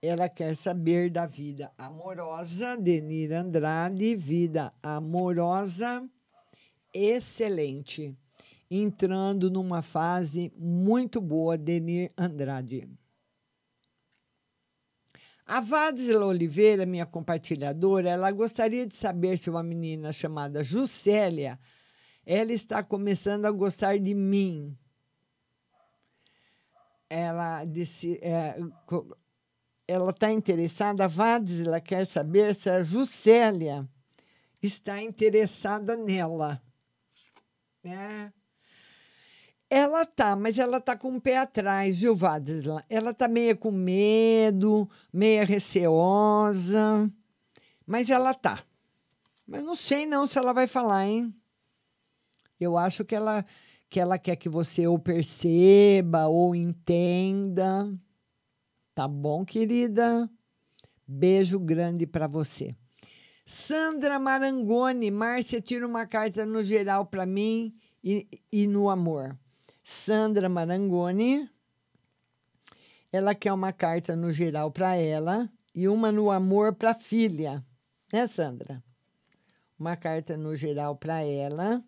Ela 0.00 0.26
quer 0.26 0.56
saber 0.56 1.10
da 1.10 1.26
vida 1.26 1.70
amorosa. 1.76 2.78
Denir 2.78 3.30
Andrade, 3.34 4.16
vida 4.16 4.72
amorosa 4.82 6.08
excelente, 6.98 8.16
entrando 8.70 9.50
numa 9.50 9.82
fase 9.82 10.52
muito 10.56 11.20
boa, 11.20 11.56
Denir 11.56 12.12
Andrade. 12.16 12.88
A 15.46 15.60
Vadzila 15.60 16.26
Oliveira, 16.26 16.84
minha 16.84 17.06
compartilhadora, 17.06 18.10
ela 18.10 18.30
gostaria 18.30 18.86
de 18.86 18.94
saber 18.94 19.38
se 19.38 19.48
uma 19.48 19.62
menina 19.62 20.12
chamada 20.12 20.62
Juscelia, 20.62 21.58
ela 22.26 22.52
está 22.52 22.82
começando 22.82 23.46
a 23.46 23.50
gostar 23.50 23.98
de 23.98 24.14
mim. 24.14 24.76
Ela 27.08 27.64
disse, 27.64 28.18
é, 28.20 28.58
ela 29.86 30.10
está 30.10 30.30
interessada, 30.30 31.04
a 31.04 31.08
Vadzila 31.08 31.80
quer 31.80 32.06
saber 32.06 32.54
se 32.54 32.68
a 32.68 32.82
Juscelia 32.82 33.88
está 34.62 35.00
interessada 35.00 35.96
nela 35.96 36.62
né? 37.82 38.32
Ela 39.70 40.06
tá, 40.06 40.34
mas 40.34 40.58
ela 40.58 40.80
tá 40.80 40.96
com 40.96 41.16
o 41.16 41.20
pé 41.20 41.38
atrás, 41.38 42.00
viu, 42.00 42.16
Vadisla? 42.16 42.82
Ela 42.88 43.12
tá 43.12 43.28
meio 43.28 43.56
com 43.56 43.70
medo, 43.70 44.88
meio 45.12 45.44
receosa, 45.44 47.10
mas 47.86 48.08
ela 48.08 48.32
tá. 48.32 48.64
Mas 49.46 49.62
não 49.62 49.74
sei 49.74 50.06
não 50.06 50.26
se 50.26 50.38
ela 50.38 50.52
vai 50.54 50.66
falar, 50.66 51.06
hein? 51.06 51.34
Eu 52.58 52.78
acho 52.78 53.04
que 53.04 53.14
ela 53.14 53.44
que 53.90 53.98
ela 53.98 54.18
quer 54.18 54.36
que 54.36 54.48
você 54.48 54.86
ou 54.86 54.98
perceba 54.98 56.26
ou 56.26 56.54
entenda. 56.54 57.90
Tá 58.94 59.08
bom, 59.08 59.44
querida? 59.44 60.28
Beijo 61.06 61.58
grande 61.58 62.06
para 62.06 62.26
você. 62.26 62.76
Sandra 63.50 64.18
Marangoni, 64.18 65.10
Márcia, 65.10 65.58
tira 65.58 65.86
uma 65.86 66.04
carta 66.04 66.44
no 66.44 66.62
geral 66.62 67.06
para 67.06 67.24
mim 67.24 67.74
e, 68.04 68.28
e 68.52 68.66
no 68.66 68.90
amor. 68.90 69.38
Sandra 69.82 70.50
Marangoni, 70.50 71.48
ela 73.10 73.34
quer 73.34 73.54
uma 73.54 73.72
carta 73.72 74.14
no 74.14 74.30
geral 74.30 74.70
para 74.70 74.96
ela 74.96 75.50
e 75.74 75.88
uma 75.88 76.12
no 76.12 76.30
amor 76.30 76.74
para 76.74 76.92
filha, 76.92 77.64
né, 78.12 78.26
Sandra? 78.26 78.84
Uma 79.78 79.96
carta 79.96 80.36
no 80.36 80.54
geral 80.54 80.94
para 80.94 81.22
ela 81.22 81.82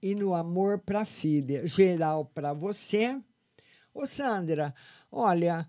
e 0.00 0.14
no 0.14 0.32
amor 0.32 0.78
para 0.78 1.04
filha. 1.04 1.66
Geral 1.66 2.24
para 2.24 2.54
você. 2.54 3.20
Ô, 3.92 4.06
Sandra, 4.06 4.74
olha, 5.12 5.68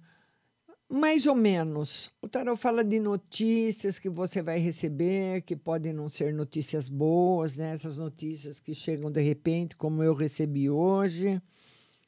mais 0.95 1.27
ou 1.27 1.35
menos. 1.35 2.09
O 2.21 2.27
tarot 2.29 2.57
fala 2.57 2.81
de 2.81 3.01
notícias 3.01 3.99
que 3.99 4.07
você 4.07 4.41
vai 4.41 4.59
receber, 4.59 5.41
que 5.41 5.53
podem 5.53 5.91
não 5.91 6.07
ser 6.07 6.33
notícias 6.33 6.87
boas, 6.87 7.57
né? 7.57 7.73
Essas 7.73 7.97
notícias 7.97 8.61
que 8.61 8.73
chegam 8.73 9.11
de 9.11 9.21
repente, 9.21 9.75
como 9.75 10.01
eu 10.01 10.13
recebi 10.13 10.69
hoje. 10.69 11.41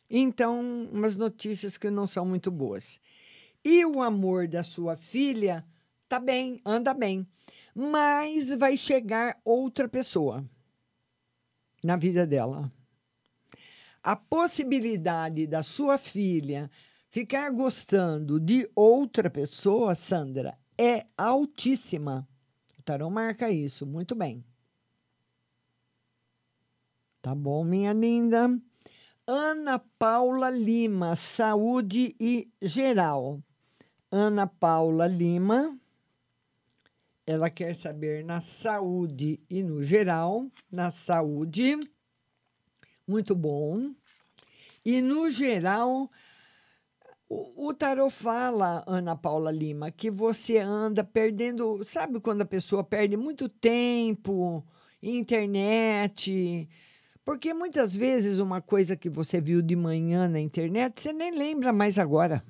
Então, 0.10 0.88
umas 0.90 1.18
notícias 1.18 1.78
que 1.78 1.90
não 1.90 2.08
são 2.08 2.26
muito 2.26 2.50
boas. 2.50 2.98
E 3.62 3.84
o 3.84 4.02
amor 4.02 4.48
da 4.48 4.64
sua 4.64 4.96
filha 4.96 5.66
tá 6.08 6.18
bem, 6.18 6.62
anda 6.66 6.94
bem, 6.94 7.28
mas 7.76 8.54
vai 8.54 8.78
chegar 8.78 9.38
outra 9.44 9.90
pessoa 9.90 10.50
na 11.84 11.98
vida 11.98 12.26
dela. 12.26 12.72
A 14.02 14.16
possibilidade 14.16 15.46
da 15.46 15.62
sua 15.62 15.98
filha 15.98 16.72
Ficar 17.10 17.50
gostando 17.52 18.40
de 18.40 18.70
outra 18.76 19.30
pessoa, 19.30 19.96
Sandra, 19.96 20.58
é 20.78 21.06
altíssima. 21.18 22.28
O 22.78 22.82
tarô 22.84 23.10
marca 23.10 23.50
isso. 23.50 23.86
Muito 23.86 24.14
bem. 24.14 24.44
Tá 27.22 27.34
bom, 27.34 27.64
minha 27.64 27.94
linda. 27.94 28.50
Ana 29.26 29.80
Paula 29.80 30.50
Lima, 30.50 31.16
saúde 31.16 32.16
e 32.20 32.50
geral. 32.62 33.42
Ana 34.10 34.48
Paula 34.48 35.08
Lima, 35.08 35.78
ela 37.26 37.50
quer 37.50 37.76
saber 37.76 38.24
na 38.24 38.40
saúde 38.40 39.42
e 39.50 39.62
no 39.62 39.84
geral. 39.84 40.50
Na 40.72 40.92
saúde, 40.92 41.78
muito 43.06 43.36
bom. 43.36 43.94
E 44.86 45.02
no 45.02 45.30
geral, 45.30 46.10
o, 47.30 47.68
o 47.68 47.74
tarot 47.74 48.14
fala, 48.14 48.84
Ana 48.88 49.16
Paula 49.16 49.52
Lima, 49.52 49.92
que 49.92 50.10
você 50.10 50.60
anda 50.60 51.04
perdendo. 51.04 51.84
Sabe 51.84 52.20
quando 52.20 52.42
a 52.42 52.46
pessoa 52.46 52.84
perde 52.84 53.18
muito 53.18 53.50
tempo, 53.50 54.66
internet? 55.04 56.70
Porque 57.26 57.54
muitas 57.54 57.94
vezes 57.94 58.40
uma 58.40 58.62
coisa 58.62 58.96
que 58.96 59.10
você 59.10 59.42
viu 59.42 59.62
de 59.62 59.76
manhã 59.76 60.28
na 60.28 60.40
internet, 60.40 61.02
você 61.02 61.12
nem 61.12 61.32
lembra 61.32 61.74
mais 61.74 62.00
agora. 62.00 62.44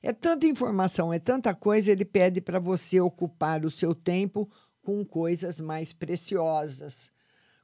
É 0.00 0.12
tanta 0.12 0.46
informação, 0.46 1.12
é 1.12 1.18
tanta 1.18 1.52
coisa, 1.52 1.90
ele 1.90 2.04
pede 2.04 2.40
para 2.40 2.60
você 2.60 3.00
ocupar 3.00 3.64
o 3.64 3.70
seu 3.70 3.92
tempo 3.92 4.48
com 4.80 5.04
coisas 5.04 5.60
mais 5.60 5.92
preciosas. 5.92 7.10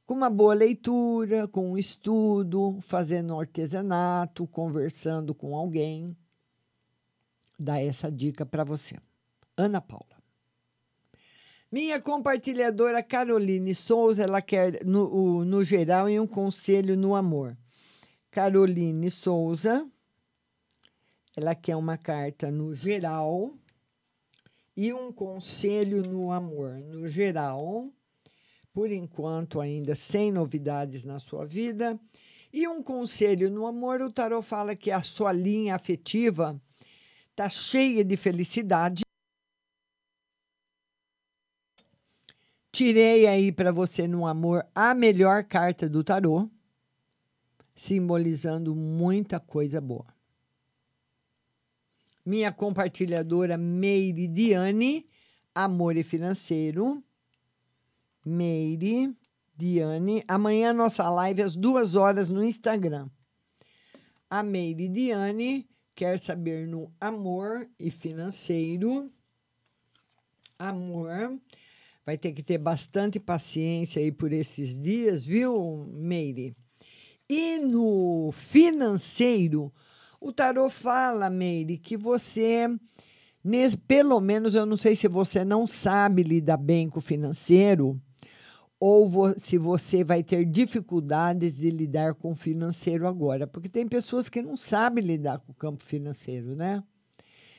Com 0.04 0.14
uma 0.14 0.28
boa 0.28 0.54
leitura, 0.54 1.46
com 1.46 1.72
um 1.72 1.78
estudo, 1.78 2.78
fazendo 2.80 3.38
artesanato, 3.38 4.46
conversando 4.46 5.34
com 5.34 5.56
alguém. 5.56 6.16
Dá 7.58 7.80
essa 7.80 8.10
dica 8.10 8.44
para 8.44 8.64
você. 8.64 8.96
Ana 9.56 9.80
Paula. 9.80 10.20
Minha 11.70 12.00
compartilhadora 12.00 13.02
Caroline 13.02 13.74
Souza, 13.74 14.24
ela 14.24 14.42
quer, 14.42 14.84
no, 14.84 15.44
no 15.44 15.64
geral, 15.64 16.08
e 16.10 16.20
um 16.20 16.26
conselho 16.26 16.96
no 16.96 17.14
amor. 17.14 17.56
Caroline 18.30 19.10
Souza, 19.10 19.86
ela 21.36 21.54
quer 21.54 21.76
uma 21.76 21.96
carta 21.96 22.50
no 22.50 22.74
geral 22.74 23.54
e 24.76 24.92
um 24.92 25.12
conselho 25.12 26.02
no 26.02 26.30
amor 26.30 26.78
no 26.80 27.08
geral. 27.08 27.90
Por 28.72 28.90
enquanto, 28.90 29.60
ainda 29.60 29.94
sem 29.94 30.32
novidades 30.32 31.04
na 31.04 31.18
sua 31.18 31.44
vida. 31.44 31.98
E 32.52 32.66
um 32.66 32.82
conselho 32.82 33.50
no 33.50 33.66
amor, 33.66 34.00
o 34.00 34.12
tarot 34.12 34.46
fala 34.46 34.76
que 34.76 34.90
a 34.90 35.02
sua 35.02 35.32
linha 35.32 35.74
afetiva 35.74 36.60
está 37.30 37.48
cheia 37.48 38.04
de 38.04 38.16
felicidade. 38.16 39.02
Tirei 42.70 43.26
aí 43.26 43.52
para 43.52 43.70
você 43.70 44.08
no 44.08 44.26
amor 44.26 44.66
a 44.74 44.94
melhor 44.94 45.44
carta 45.44 45.88
do 45.88 46.02
tarô, 46.02 46.48
simbolizando 47.74 48.74
muita 48.74 49.38
coisa 49.38 49.80
boa. 49.80 50.06
Minha 52.24 52.52
compartilhadora 52.52 53.58
Meire 53.58 54.28
Diane, 54.28 55.06
Amor 55.54 55.96
e 55.96 56.02
Financeiro. 56.02 57.02
Meire 58.24 59.14
Diane. 59.56 60.24
Amanhã 60.26 60.72
nossa 60.72 61.08
live 61.08 61.42
às 61.42 61.56
duas 61.56 61.96
horas 61.96 62.28
no 62.28 62.44
Instagram. 62.44 63.08
A 64.28 64.42
Meire 64.42 64.88
Diane 64.88 65.68
quer 65.94 66.18
saber 66.18 66.66
no 66.66 66.92
amor 67.00 67.68
e 67.78 67.90
financeiro. 67.90 69.10
Amor 70.58 71.40
vai 72.04 72.18
ter 72.18 72.32
que 72.32 72.42
ter 72.42 72.58
bastante 72.58 73.20
paciência 73.20 74.00
aí 74.00 74.10
por 74.10 74.32
esses 74.32 74.78
dias, 74.78 75.24
viu, 75.24 75.86
Meire? 75.92 76.54
E 77.28 77.58
no 77.58 78.30
financeiro, 78.32 79.72
o 80.20 80.32
tarô 80.32 80.68
fala, 80.68 81.30
Meire, 81.30 81.78
que 81.78 81.96
você, 81.96 82.66
pelo 83.86 84.20
menos 84.20 84.54
eu 84.54 84.66
não 84.66 84.76
sei 84.76 84.94
se 84.94 85.08
você 85.08 85.44
não 85.44 85.66
sabe 85.66 86.22
lidar 86.22 86.56
bem 86.56 86.88
com 86.88 86.98
o 86.98 87.02
financeiro, 87.02 88.00
ou 88.84 89.08
vo, 89.08 89.38
se 89.38 89.56
você 89.56 90.02
vai 90.02 90.24
ter 90.24 90.44
dificuldades 90.44 91.58
de 91.58 91.70
lidar 91.70 92.14
com 92.14 92.32
o 92.32 92.34
financeiro 92.34 93.06
agora, 93.06 93.46
porque 93.46 93.68
tem 93.68 93.86
pessoas 93.86 94.28
que 94.28 94.42
não 94.42 94.56
sabem 94.56 95.04
lidar 95.04 95.38
com 95.38 95.52
o 95.52 95.54
campo 95.54 95.84
financeiro, 95.84 96.56
né? 96.56 96.82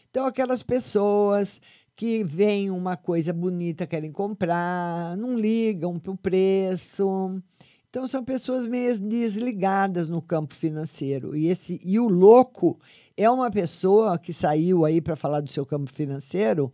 Então, 0.09 0.25
aquelas 0.25 0.61
pessoas 0.61 1.61
que 1.95 2.25
veem 2.25 2.69
uma 2.69 2.97
coisa 2.97 3.31
bonita, 3.31 3.87
querem 3.87 4.11
comprar, 4.11 5.15
não 5.15 5.39
ligam 5.39 5.97
para 5.97 6.11
o 6.11 6.17
preço. 6.17 7.41
Então 7.89 8.05
são 8.05 8.21
pessoas 8.21 8.65
meio 8.67 8.99
desligadas 8.99 10.09
no 10.09 10.21
campo 10.21 10.53
financeiro. 10.53 11.37
E 11.37 11.47
esse 11.47 11.79
e 11.85 11.99
o 11.99 12.09
louco 12.09 12.77
é 13.15 13.29
uma 13.29 13.49
pessoa 13.49 14.17
que 14.17 14.33
saiu 14.33 14.83
aí 14.83 14.99
para 14.99 15.15
falar 15.15 15.39
do 15.39 15.49
seu 15.49 15.65
campo 15.65 15.93
financeiro 15.93 16.73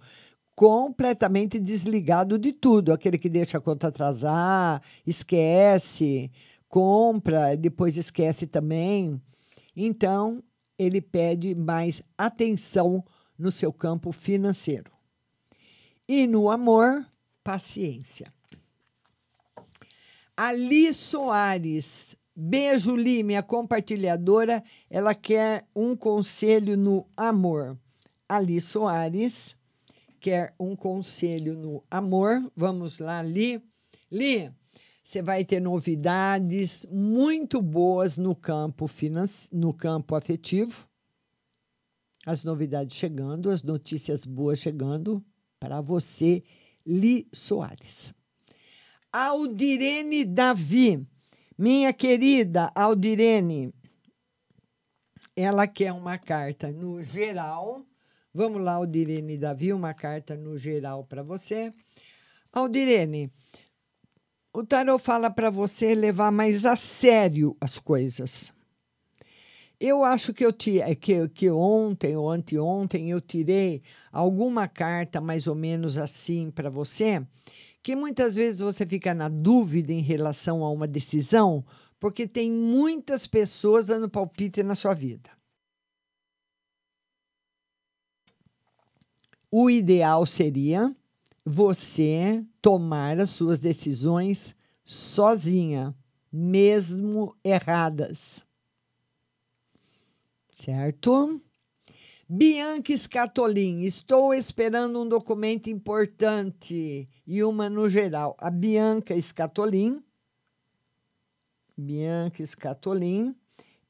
completamente 0.59 1.57
desligado 1.57 2.37
de 2.37 2.51
tudo, 2.51 2.91
aquele 2.91 3.17
que 3.17 3.29
deixa 3.29 3.57
a 3.57 3.61
conta 3.61 3.87
atrasar, 3.87 4.81
esquece, 5.07 6.29
compra, 6.67 7.55
depois 7.55 7.95
esquece 7.95 8.45
também. 8.45 9.21
Então, 9.73 10.43
ele 10.77 10.99
pede 10.99 11.55
mais 11.55 12.03
atenção 12.17 13.05
no 13.37 13.53
seu 13.53 13.71
campo 13.71 14.11
financeiro. 14.11 14.91
E 16.05 16.27
no 16.27 16.51
amor, 16.51 17.05
paciência. 17.41 18.29
Ali 20.35 20.93
Soares, 20.93 22.17
beijo, 22.35 22.97
Li, 22.97 23.23
minha 23.23 23.41
compartilhadora. 23.41 24.61
Ela 24.89 25.15
quer 25.15 25.65
um 25.73 25.95
conselho 25.95 26.75
no 26.75 27.07
amor. 27.15 27.77
Ali 28.27 28.59
Soares 28.59 29.57
quer 30.19 30.53
um 30.59 30.75
conselho 30.75 31.55
no 31.55 31.83
amor. 31.89 32.41
Vamos 32.55 32.99
lá, 32.99 33.21
Li. 33.21 33.61
Li, 34.11 34.51
você 35.03 35.21
vai 35.21 35.43
ter 35.43 35.59
novidades 35.59 36.85
muito 36.91 37.61
boas 37.61 38.17
no 38.17 38.35
campo 38.35 38.87
finance, 38.87 39.47
no 39.51 39.73
campo 39.73 40.15
afetivo. 40.15 40.87
As 42.25 42.43
novidades 42.43 42.95
chegando, 42.95 43.49
as 43.49 43.63
notícias 43.63 44.25
boas 44.25 44.59
chegando 44.59 45.23
para 45.59 45.81
você, 45.81 46.43
Li 46.85 47.27
Soares. 47.33 48.13
Aldirene 49.11 50.23
Davi, 50.25 51.07
minha 51.57 51.91
querida 51.91 52.71
Aldirene, 52.75 53.73
ela 55.35 55.65
quer 55.67 55.91
uma 55.93 56.17
carta 56.17 56.71
no 56.71 57.01
geral. 57.01 57.83
Vamos 58.39 58.61
lá, 58.61 58.75
Aldirene 58.75 59.37
Davi, 59.37 59.73
uma 59.73 59.93
carta 59.93 60.33
no 60.37 60.57
geral 60.57 61.03
para 61.03 61.21
você. 61.21 61.73
Aldirene, 62.53 63.29
o 64.53 64.63
tarot 64.63 65.03
fala 65.03 65.29
para 65.29 65.49
você 65.49 65.93
levar 65.93 66.31
mais 66.31 66.65
a 66.65 66.77
sério 66.77 67.57
as 67.59 67.79
coisas. 67.79 68.53
Eu 69.77 70.05
acho 70.05 70.33
que 70.33 70.45
eu 70.45 70.55
é 70.81 70.95
que, 70.95 71.27
que 71.27 71.49
ontem 71.49 72.15
ou 72.15 72.29
anteontem 72.29 73.09
eu 73.09 73.19
tirei 73.19 73.81
alguma 74.09 74.69
carta 74.69 75.19
mais 75.19 75.45
ou 75.45 75.53
menos 75.53 75.97
assim 75.97 76.49
para 76.49 76.69
você, 76.69 77.21
que 77.83 77.93
muitas 77.93 78.37
vezes 78.37 78.61
você 78.61 78.85
fica 78.85 79.13
na 79.13 79.27
dúvida 79.27 79.91
em 79.91 79.99
relação 79.99 80.63
a 80.63 80.71
uma 80.71 80.87
decisão, 80.87 81.61
porque 81.99 82.25
tem 82.25 82.49
muitas 82.49 83.27
pessoas 83.27 83.87
dando 83.87 84.09
palpite 84.09 84.63
na 84.63 84.75
sua 84.75 84.93
vida. 84.93 85.29
O 89.51 89.69
ideal 89.69 90.25
seria 90.25 90.93
você 91.43 92.45
tomar 92.61 93.19
as 93.19 93.31
suas 93.31 93.59
decisões 93.59 94.55
sozinha, 94.85 95.95
mesmo 96.31 97.35
erradas 97.43 98.43
certo? 100.59 101.41
Bianca 102.27 102.95
Scatolin, 102.95 103.81
estou 103.81 104.33
esperando 104.33 105.01
um 105.01 105.07
documento 105.07 105.69
importante 105.69 107.09
e 107.25 107.43
uma 107.43 107.69
no 107.69 107.89
geral. 107.89 108.35
A 108.37 108.51
Bianca 108.51 109.19
Scatolin, 109.19 110.03
Bianca 111.75 112.45
Scatolin, 112.45 113.35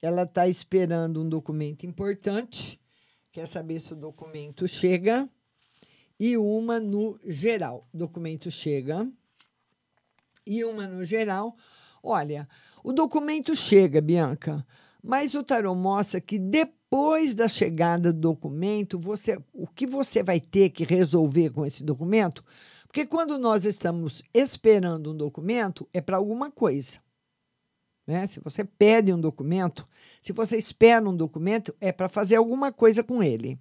ela 0.02 0.24
está 0.24 0.48
esperando 0.48 1.22
um 1.22 1.28
documento 1.28 1.86
importante, 1.86 2.80
quer 3.32 3.48
saber 3.48 3.80
se 3.80 3.94
o 3.94 3.98
documento 3.98 4.68
chega, 4.68 5.28
e 6.20 6.38
uma 6.38 6.80
no 6.80 7.20
geral. 7.26 7.88
Documento 7.94 8.52
chega, 8.52 9.08
e 10.46 10.64
uma 10.66 10.88
no 10.88 11.06
geral. 11.06 11.56
Olha, 12.02 12.50
o 12.84 12.92
documento 12.92 13.56
chega, 13.56 14.02
Bianca 14.02 14.66
Mas 15.02 15.36
o 15.36 15.44
tarô 15.44 15.76
mostra 15.76 16.20
que 16.20 16.40
depois 16.40 17.36
da 17.36 17.48
chegada 17.48 18.12
do 18.12 18.20
documento, 18.20 19.00
você, 19.00 19.38
o 19.54 19.68
que 19.68 19.86
você 19.86 20.24
vai 20.24 20.40
ter 20.40 20.72
que 20.72 20.84
resolver 20.84 21.52
com 21.52 21.66
esse 21.66 21.84
documento? 21.84 22.44
Porque 22.88 23.06
quando 23.06 23.38
nós 23.38 23.66
estamos 23.66 24.24
esperando 24.34 25.12
um 25.12 25.16
documento, 25.16 25.88
é 25.94 26.02
para 26.02 26.18
alguma 26.18 26.50
coisa. 26.50 27.00
Né? 28.08 28.26
Se 28.26 28.40
você 28.40 28.66
pede 28.66 29.14
um 29.14 29.22
documento, 29.22 29.88
se 30.20 30.34
você 30.34 30.58
espera 30.58 31.08
um 31.08 31.16
documento, 31.16 31.76
é 31.80 31.92
para 31.92 32.10
fazer 32.10 32.38
alguma 32.38 32.72
coisa 32.72 33.04
com 33.04 33.22
ele. 33.22 33.60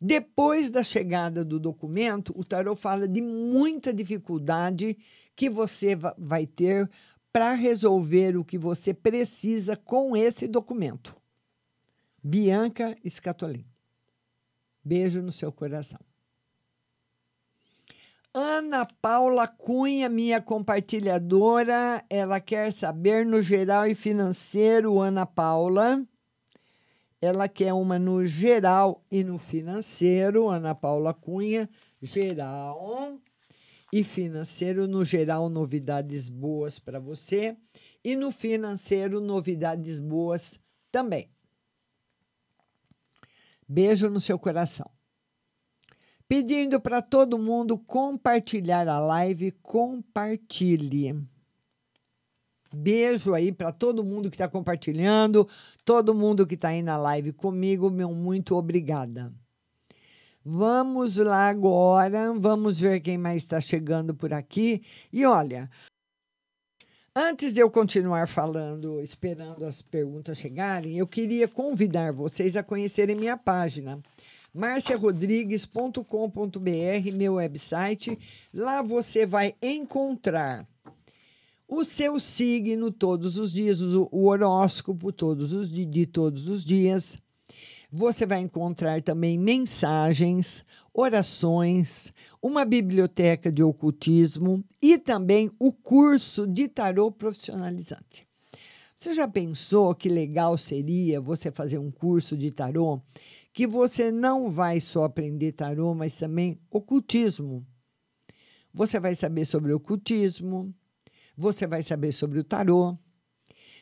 Depois 0.00 0.70
da 0.70 0.84
chegada 0.84 1.44
do 1.44 1.58
documento, 1.58 2.32
o 2.36 2.44
tarot 2.44 2.80
fala 2.80 3.08
de 3.08 3.20
muita 3.20 3.92
dificuldade 3.92 4.96
que 5.34 5.50
você 5.50 5.96
vai 6.16 6.46
ter 6.46 6.88
para 7.32 7.52
resolver 7.52 8.36
o 8.36 8.44
que 8.44 8.56
você 8.56 8.94
precisa 8.94 9.76
com 9.76 10.16
esse 10.16 10.46
documento. 10.46 11.16
Bianca 12.22 12.96
Scatolin. 13.08 13.64
Beijo 14.84 15.20
no 15.20 15.32
seu 15.32 15.52
coração. 15.52 16.00
Ana 18.32 18.86
Paula 19.00 19.48
Cunha, 19.48 20.08
minha 20.08 20.40
compartilhadora, 20.40 22.04
ela 22.08 22.40
quer 22.40 22.72
saber 22.72 23.26
no 23.26 23.42
geral 23.42 23.86
e 23.86 23.94
financeiro, 23.94 25.00
Ana 25.00 25.26
Paula. 25.26 26.06
Ela 27.20 27.48
quer 27.48 27.72
uma 27.72 27.98
no 27.98 28.24
geral 28.24 29.04
e 29.10 29.24
no 29.24 29.38
financeiro, 29.38 30.48
Ana 30.48 30.74
Paula 30.74 31.12
Cunha, 31.12 31.68
geral 32.00 33.18
e 33.92 34.04
financeiro. 34.04 34.86
No 34.86 35.04
geral, 35.04 35.48
novidades 35.48 36.28
boas 36.28 36.78
para 36.78 37.00
você. 37.00 37.56
E 38.04 38.14
no 38.14 38.30
financeiro, 38.30 39.20
novidades 39.20 39.98
boas 39.98 40.60
também. 40.92 41.28
Beijo 43.68 44.08
no 44.08 44.20
seu 44.20 44.38
coração. 44.38 44.88
Pedindo 46.28 46.80
para 46.80 47.02
todo 47.02 47.38
mundo 47.38 47.78
compartilhar 47.78 48.86
a 48.86 49.00
live, 49.00 49.50
compartilhe. 49.50 51.26
Beijo 52.80 53.34
aí 53.34 53.50
para 53.50 53.72
todo 53.72 54.04
mundo 54.04 54.30
que 54.30 54.36
está 54.36 54.48
compartilhando, 54.48 55.48
todo 55.84 56.14
mundo 56.14 56.46
que 56.46 56.54
está 56.54 56.68
aí 56.68 56.80
na 56.80 56.96
live 56.96 57.32
comigo, 57.32 57.90
meu 57.90 58.14
muito 58.14 58.54
obrigada. 58.54 59.32
Vamos 60.44 61.16
lá 61.16 61.48
agora, 61.48 62.32
vamos 62.38 62.78
ver 62.78 63.00
quem 63.00 63.18
mais 63.18 63.38
está 63.38 63.60
chegando 63.60 64.14
por 64.14 64.32
aqui. 64.32 64.80
E 65.12 65.26
olha, 65.26 65.68
antes 67.12 67.52
de 67.52 67.60
eu 67.60 67.68
continuar 67.68 68.28
falando, 68.28 69.02
esperando 69.02 69.64
as 69.64 69.82
perguntas 69.82 70.38
chegarem, 70.38 70.96
eu 70.96 71.06
queria 71.06 71.48
convidar 71.48 72.12
vocês 72.12 72.56
a 72.56 72.62
conhecerem 72.62 73.16
minha 73.16 73.36
página 73.36 74.00
marciarodrigues.com.br, 74.54 77.12
meu 77.12 77.34
website. 77.34 78.16
Lá 78.54 78.82
você 78.82 79.26
vai 79.26 79.56
encontrar 79.60 80.64
o 81.68 81.84
seu 81.84 82.18
signo 82.18 82.90
todos 82.90 83.36
os 83.36 83.52
dias, 83.52 83.82
o, 83.82 84.08
horóscopo 84.10 85.12
todos 85.12 85.52
os 85.52 85.70
de, 85.70 85.84
de 85.84 86.06
todos 86.06 86.48
os 86.48 86.64
dias. 86.64 87.18
Você 87.90 88.26
vai 88.26 88.40
encontrar 88.40 89.02
também 89.02 89.38
mensagens, 89.38 90.64
orações, 90.92 92.12
uma 92.42 92.64
biblioteca 92.64 93.52
de 93.52 93.62
ocultismo 93.62 94.64
e 94.80 94.98
também 94.98 95.50
o 95.58 95.72
curso 95.72 96.46
de 96.46 96.68
tarô 96.68 97.10
profissionalizante. 97.10 98.26
Você 98.96 99.14
já 99.14 99.28
pensou 99.28 99.94
que 99.94 100.08
legal 100.08 100.58
seria 100.58 101.20
você 101.20 101.50
fazer 101.50 101.78
um 101.78 101.90
curso 101.90 102.36
de 102.36 102.50
tarô 102.50 103.00
que 103.52 103.66
você 103.66 104.10
não 104.10 104.50
vai 104.50 104.80
só 104.80 105.04
aprender 105.04 105.52
tarô, 105.52 105.94
mas 105.94 106.16
também 106.16 106.58
ocultismo? 106.70 107.64
Você 108.72 109.00
vai 109.00 109.14
saber 109.14 109.44
sobre 109.44 109.72
ocultismo, 109.72 110.74
você 111.38 111.68
vai 111.68 111.84
saber 111.84 112.10
sobre 112.10 112.40
o 112.40 112.44
tarô. 112.44 112.98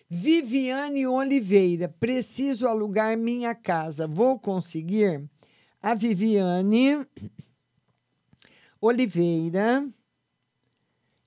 Viviane 0.08 1.06
Oliveira, 1.06 1.88
preciso 1.88 2.66
alugar 2.66 3.18
minha 3.18 3.54
casa. 3.54 4.06
Vou 4.06 4.38
conseguir? 4.38 5.28
A 5.82 5.94
Viviane 5.94 7.06
Oliveira, 8.80 9.86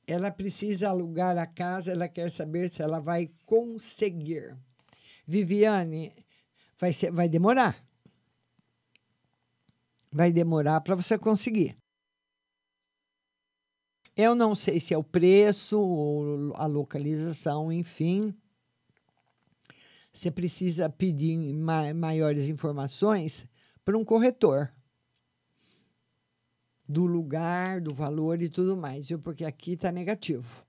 ela 0.08 0.32
precisa 0.32 0.90
alugar 0.90 1.38
a 1.38 1.46
casa, 1.46 1.92
ela 1.92 2.08
quer 2.08 2.32
saber 2.32 2.70
se 2.70 2.82
ela 2.82 3.00
vai 3.00 3.30
conseguir. 3.46 4.58
Viviane, 5.28 6.12
vai, 6.80 6.92
ser, 6.92 7.12
vai 7.12 7.30
demorar 7.30 7.89
vai 10.12 10.32
demorar 10.32 10.82
para 10.82 10.96
você 10.96 11.18
conseguir. 11.18 11.78
Eu 14.16 14.36
não 14.36 14.54
sei 14.56 14.80
se 14.80 14.94
é 14.94 14.98
o 14.98 15.04
preço 15.04 15.80
ou 15.80 16.54
a 16.56 16.66
localização, 16.66 17.72
enfim. 17.72 18.34
Você 20.12 20.30
precisa 20.30 20.90
pedir 20.90 21.38
ma 21.54 21.94
maiores 21.94 22.48
informações 22.48 23.48
para 23.86 23.98
um 23.98 24.04
corretor 24.04 24.74
do 26.88 27.06
lugar, 27.06 27.80
do 27.80 27.94
valor 27.94 28.42
e 28.42 28.50
tudo 28.50 28.76
mais, 28.76 29.08
viu? 29.08 29.20
Porque 29.20 29.46
aqui 29.46 29.74
está 29.74 29.92
negativo. 29.92 30.66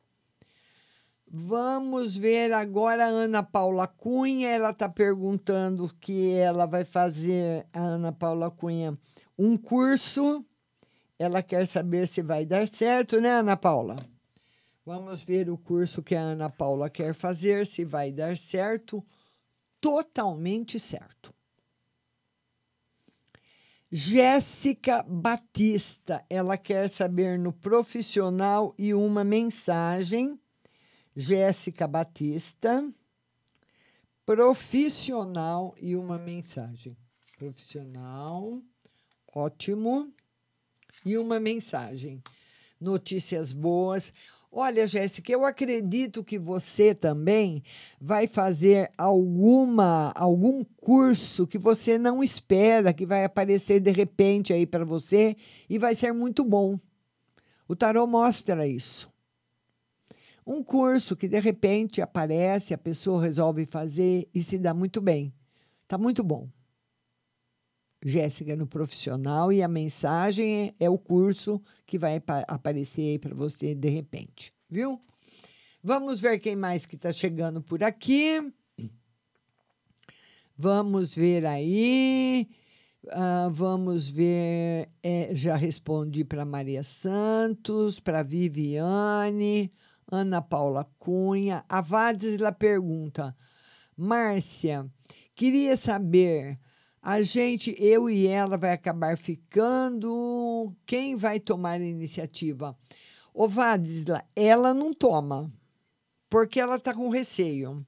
Vamos 1.33 2.17
ver 2.17 2.53
agora 2.53 3.05
a 3.05 3.09
Ana 3.09 3.41
Paula 3.41 3.87
Cunha. 3.87 4.49
Ela 4.49 4.71
está 4.71 4.89
perguntando 4.89 5.89
que 6.01 6.33
ela 6.33 6.67
vai 6.67 6.85
fazer, 6.85 7.65
a 7.73 7.79
Ana 7.79 8.11
Paula 8.11 8.51
Cunha, 8.51 8.99
um 9.39 9.57
curso. 9.57 10.45
Ela 11.17 11.41
quer 11.41 11.69
saber 11.69 12.09
se 12.09 12.21
vai 12.21 12.45
dar 12.45 12.67
certo, 12.67 13.21
né, 13.21 13.31
Ana 13.31 13.57
Paula? 13.57 13.95
Vamos 14.85 15.23
ver 15.23 15.49
o 15.49 15.57
curso 15.57 16.03
que 16.03 16.17
a 16.17 16.21
Ana 16.21 16.51
Paula 16.51 16.91
quer 16.91 17.15
fazer, 17.15 17.65
se 17.65 17.85
vai 17.85 18.11
dar 18.11 18.37
certo. 18.37 19.05
Totalmente 19.81 20.81
certo. 20.81 21.33
Jéssica 23.89 25.05
Batista, 25.07 26.25
ela 26.29 26.57
quer 26.57 26.91
saber 26.91 27.39
no 27.39 27.53
profissional 27.53 28.75
e 28.77 28.93
uma 28.93 29.23
mensagem. 29.23 30.37
Jéssica 31.17 31.87
Batista, 31.87 32.89
profissional 34.25 35.75
e 35.81 35.97
uma 35.97 36.19
mensagem. 36.19 36.97
Profissional 37.37 38.63
Ótimo. 39.33 40.13
E 41.05 41.17
uma 41.17 41.39
mensagem. 41.39 42.23
notícias 42.81 43.53
boas. 43.53 44.13
Olha, 44.51 44.87
Jéssica, 44.87 45.31
eu 45.31 45.45
acredito 45.45 46.25
que 46.25 46.39
você 46.39 46.95
também 46.95 47.63
vai 48.01 48.27
fazer 48.27 48.91
alguma 48.97 50.13
algum 50.17 50.65
curso 50.65 51.47
que 51.47 51.59
você 51.59 51.99
não 51.99 52.25
espera, 52.25 52.93
que 52.93 53.07
vai 53.07 53.25
aparecer 53.25 53.81
de 53.81 53.93
repente 53.93 54.53
aí 54.53 54.67
para 54.67 54.85
você 54.85 55.37
e 55.69 55.79
vai 55.79 55.95
ser 55.95 56.13
muito 56.13 56.43
bom. 56.43 56.81
O 57.69 57.77
tarô 57.77 58.07
mostra 58.07 58.67
isso. 58.67 59.10
Um 60.51 60.65
curso 60.65 61.15
que 61.15 61.29
de 61.29 61.39
repente 61.39 62.03
aparece, 62.03 62.75
a 62.75 62.79
pessoa 62.79 63.23
resolve 63.23 63.65
fazer 63.67 64.29
e 64.35 64.43
se 64.43 64.59
dá 64.59 64.75
muito 64.75 65.01
bem. 65.01 65.33
Tá 65.87 65.97
muito 65.97 66.25
bom. 66.25 66.49
Jéssica 68.05 68.57
no 68.57 68.67
profissional 68.67 69.53
e 69.53 69.63
a 69.63 69.69
mensagem 69.69 70.75
é, 70.81 70.87
é 70.87 70.91
o 70.91 70.99
curso 70.99 71.63
que 71.87 71.97
vai 71.97 72.17
apa 72.17 72.41
aparecer 72.49 73.03
aí 73.03 73.17
para 73.17 73.33
você 73.33 73.77
de 73.77 73.89
repente, 73.91 74.53
viu? 74.69 75.01
Vamos 75.81 76.21
ver 76.21 76.41
quem 76.41 76.57
mais 76.57 76.85
que 76.85 76.97
está 76.97 77.13
chegando 77.13 77.63
por 77.63 77.85
aqui. 77.85 78.53
Vamos 80.59 81.15
ver 81.15 81.47
aí. 81.47 82.49
Uh, 83.05 83.49
vamos 83.53 84.11
ver. 84.11 84.89
É, 85.01 85.33
já 85.33 85.55
respondi 85.55 86.25
para 86.25 86.45
Maria 86.45 86.83
Santos, 86.83 88.01
para 88.01 88.25
Viviane, 88.25 89.73
Ana 90.11 90.43
Paula 90.43 90.91
Cunha. 90.99 91.65
A 91.69 91.81
Vadisla 91.81 92.53
pergunta: 92.53 93.37
Márcia, 93.97 94.91
queria 95.35 95.77
saber 95.77 96.59
a 97.03 97.23
gente, 97.23 97.75
eu 97.79 98.11
e 98.11 98.27
ela, 98.27 98.59
vai 98.59 98.73
acabar 98.73 99.17
ficando. 99.17 100.75
Quem 100.85 101.17
vai 101.17 101.41
tomar 101.41 101.81
a 101.81 101.85
iniciativa? 101.85 102.77
Ô, 103.33 103.49
Vadisla, 103.49 104.23
ela 104.37 104.75
não 104.75 104.93
toma, 104.93 105.51
porque 106.29 106.61
ela 106.61 106.77
está 106.77 106.93
com 106.93 107.09
receio. 107.09 107.87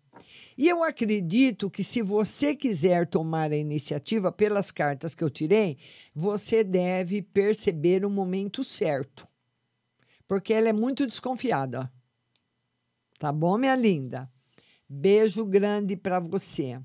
E 0.57 0.69
eu 0.69 0.83
acredito 0.83 1.71
que 1.71 1.85
se 1.85 2.01
você 2.01 2.55
quiser 2.55 3.07
tomar 3.07 3.51
a 3.51 3.57
iniciativa, 3.57 4.33
pelas 4.33 4.71
cartas 4.71 5.15
que 5.15 5.23
eu 5.23 5.29
tirei, 5.29 5.77
você 6.15 6.65
deve 6.65 7.21
perceber 7.21 8.05
o 8.05 8.11
momento 8.11 8.65
certo. 8.65 9.29
Porque 10.27 10.55
ela 10.55 10.69
é 10.69 10.73
muito 10.73 11.07
desconfiada. 11.07 11.93
Tá 13.23 13.31
bom, 13.31 13.57
minha 13.57 13.77
linda? 13.77 14.29
Beijo 14.89 15.45
grande 15.45 15.97
para 15.97 16.19
você. 16.19 16.81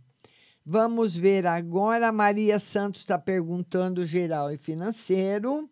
Vamos 0.63 1.17
ver 1.17 1.47
agora. 1.47 2.11
Maria 2.11 2.59
Santos 2.59 3.01
está 3.01 3.17
perguntando 3.17 4.05
geral 4.05 4.51
e 4.51 4.57
financeiro. 4.59 5.67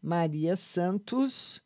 Maria 0.00 0.54
Santos. 0.54 1.60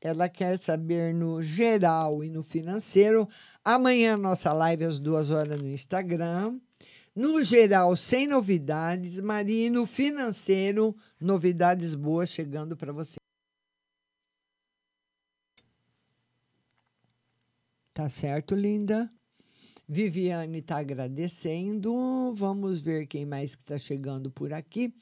Ela 0.00 0.28
quer 0.28 0.60
saber 0.60 1.12
no 1.12 1.42
geral 1.42 2.22
e 2.22 2.30
no 2.30 2.44
financeiro. 2.44 3.28
Amanhã, 3.64 4.16
nossa 4.16 4.52
live 4.52 4.84
às 4.84 5.00
duas 5.00 5.30
horas 5.30 5.60
no 5.60 5.68
Instagram. 5.68 6.60
No 7.16 7.42
geral, 7.42 7.96
sem 7.96 8.28
novidades. 8.28 9.18
Maria, 9.18 9.66
e 9.66 9.70
no 9.70 9.86
financeiro, 9.86 10.94
novidades 11.20 11.96
boas 11.96 12.28
chegando 12.28 12.76
para 12.76 12.92
você. 12.92 13.16
Tá 17.96 18.10
certo, 18.10 18.54
linda? 18.54 19.10
Viviane 19.88 20.58
está 20.58 20.80
agradecendo. 20.80 22.30
Vamos 22.34 22.78
ver 22.78 23.06
quem 23.06 23.24
mais 23.24 23.54
que 23.54 23.62
está 23.62 23.78
chegando 23.78 24.30
por 24.30 24.52
aqui. 24.52 24.94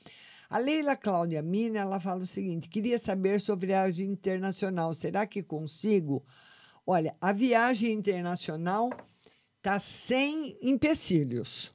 A 0.49 0.59
Leila 0.59 0.95
Cláudia 0.95 1.43
Mina, 1.43 1.81
ela 1.81 1.99
fala 1.99 2.23
o 2.23 2.27
seguinte: 2.27 2.69
queria 2.69 2.97
saber 2.97 3.41
sobre 3.41 3.75
a 3.75 3.83
viagem 3.83 4.07
internacional. 4.07 4.95
Será 4.95 5.27
que 5.27 5.43
consigo? 5.43 6.25
Olha, 6.87 7.17
a 7.21 7.33
viagem 7.33 7.91
internacional 7.91 8.91
está 9.57 9.81
sem 9.81 10.57
empecilhos. 10.63 11.73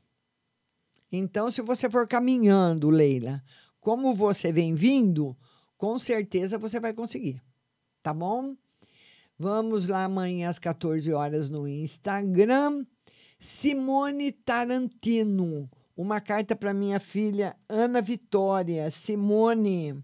Então, 1.12 1.52
se 1.52 1.62
você 1.62 1.90
for 1.90 2.08
caminhando, 2.08 2.90
Leila, 2.90 3.44
como 3.82 4.14
você 4.14 4.54
vem 4.54 4.74
vindo, 4.74 5.36
com 5.78 6.00
certeza 6.00 6.58
você 6.58 6.80
vai 6.80 6.94
conseguir. 6.94 7.42
Tá 8.02 8.14
bom? 8.14 8.56
Vamos 9.42 9.88
lá 9.88 10.04
amanhã 10.04 10.50
às 10.50 10.60
14 10.60 11.14
horas 11.14 11.48
no 11.48 11.66
Instagram. 11.66 12.86
Simone 13.40 14.34
Tarantino, 14.34 15.70
uma 15.96 16.20
carta 16.20 16.58
para 16.58 16.74
minha 16.74 17.00
filha 17.00 17.56
Ana 17.70 18.02
Vitória. 18.02 18.92
Simone 18.92 20.04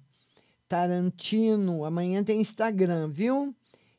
Tarantino, 0.69 1.83
amanhã 1.83 2.23
tem 2.23 2.39
Instagram, 2.39 3.09
viu? 3.09 3.53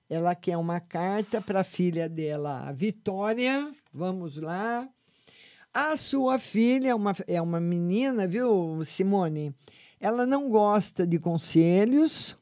Ela 0.08 0.34
quer 0.34 0.56
uma 0.56 0.80
carta 0.80 1.38
para 1.42 1.60
a 1.60 1.64
filha 1.64 2.08
dela, 2.08 2.72
Vitória. 2.72 3.70
Vamos 3.92 4.38
lá. 4.38 4.88
A 5.74 5.98
sua 5.98 6.38
filha 6.38 6.88
é 6.88 6.94
uma, 6.94 7.14
é 7.26 7.42
uma 7.42 7.60
menina, 7.60 8.26
viu, 8.26 8.82
Simone? 8.86 9.54
Ela 10.00 10.24
não 10.24 10.48
gosta 10.48 11.06
de 11.06 11.18
conselhos 11.18 12.34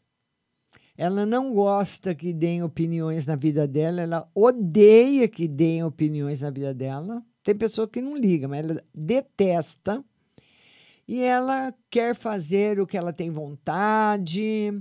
ela 0.96 1.26
não 1.26 1.52
gosta 1.52 2.14
que 2.14 2.32
deem 2.32 2.62
opiniões 2.62 3.26
na 3.26 3.34
vida 3.34 3.66
dela, 3.66 4.00
ela 4.00 4.30
odeia 4.34 5.26
que 5.26 5.48
deem 5.48 5.82
opiniões 5.82 6.40
na 6.40 6.50
vida 6.50 6.72
dela. 6.72 7.22
Tem 7.42 7.54
pessoa 7.54 7.88
que 7.88 8.00
não 8.00 8.16
liga, 8.16 8.46
mas 8.46 8.64
ela 8.64 8.82
detesta. 8.94 10.04
E 11.06 11.20
ela 11.20 11.74
quer 11.90 12.14
fazer 12.14 12.80
o 12.80 12.86
que 12.86 12.96
ela 12.96 13.12
tem 13.12 13.30
vontade, 13.30 14.72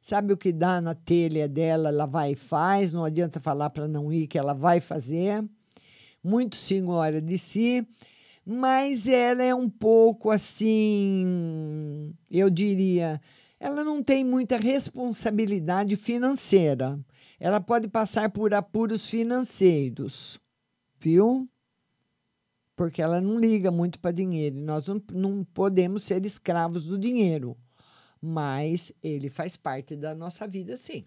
sabe 0.00 0.32
o 0.32 0.36
que 0.36 0.52
dá 0.52 0.80
na 0.80 0.94
telha 0.94 1.48
dela, 1.48 1.88
ela 1.88 2.04
vai 2.04 2.32
e 2.32 2.36
faz, 2.36 2.92
não 2.92 3.04
adianta 3.04 3.40
falar 3.40 3.70
para 3.70 3.88
não 3.88 4.12
ir, 4.12 4.26
que 4.26 4.36
ela 4.36 4.52
vai 4.52 4.80
fazer. 4.80 5.42
Muito 6.22 6.56
senhora 6.56 7.22
de 7.22 7.38
si, 7.38 7.86
mas 8.44 9.06
ela 9.06 9.42
é 9.42 9.54
um 9.54 9.70
pouco 9.70 10.30
assim, 10.30 12.12
eu 12.30 12.50
diria, 12.50 13.20
ela 13.62 13.84
não 13.84 14.02
tem 14.02 14.24
muita 14.24 14.56
responsabilidade 14.56 15.94
financeira. 15.94 16.98
Ela 17.38 17.60
pode 17.60 17.86
passar 17.86 18.28
por 18.28 18.52
apuros 18.52 19.06
financeiros, 19.06 20.40
viu? 20.98 21.48
Porque 22.74 23.00
ela 23.00 23.20
não 23.20 23.38
liga 23.38 23.70
muito 23.70 24.00
para 24.00 24.10
dinheiro. 24.10 24.56
Nós 24.56 24.88
não, 24.88 25.00
não 25.12 25.44
podemos 25.44 26.02
ser 26.02 26.26
escravos 26.26 26.88
do 26.88 26.98
dinheiro, 26.98 27.56
mas 28.20 28.92
ele 29.00 29.30
faz 29.30 29.56
parte 29.56 29.94
da 29.94 30.12
nossa 30.12 30.44
vida, 30.44 30.76
sim. 30.76 31.06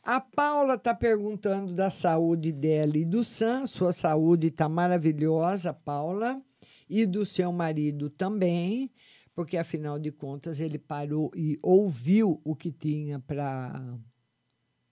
A 0.00 0.20
Paula 0.20 0.74
está 0.74 0.94
perguntando 0.94 1.74
da 1.74 1.90
saúde 1.90 2.52
dela 2.52 2.96
e 2.96 3.04
do 3.04 3.24
Sam. 3.24 3.66
Sua 3.66 3.90
saúde 3.90 4.46
está 4.46 4.68
maravilhosa, 4.68 5.74
Paula, 5.74 6.40
e 6.88 7.04
do 7.04 7.26
seu 7.26 7.50
marido 7.50 8.08
também 8.08 8.92
porque 9.38 9.56
afinal 9.56 10.00
de 10.00 10.10
contas 10.10 10.58
ele 10.58 10.80
parou 10.80 11.30
e 11.32 11.60
ouviu 11.62 12.40
o 12.42 12.56
que 12.56 12.72
tinha 12.72 13.20
para 13.20 13.96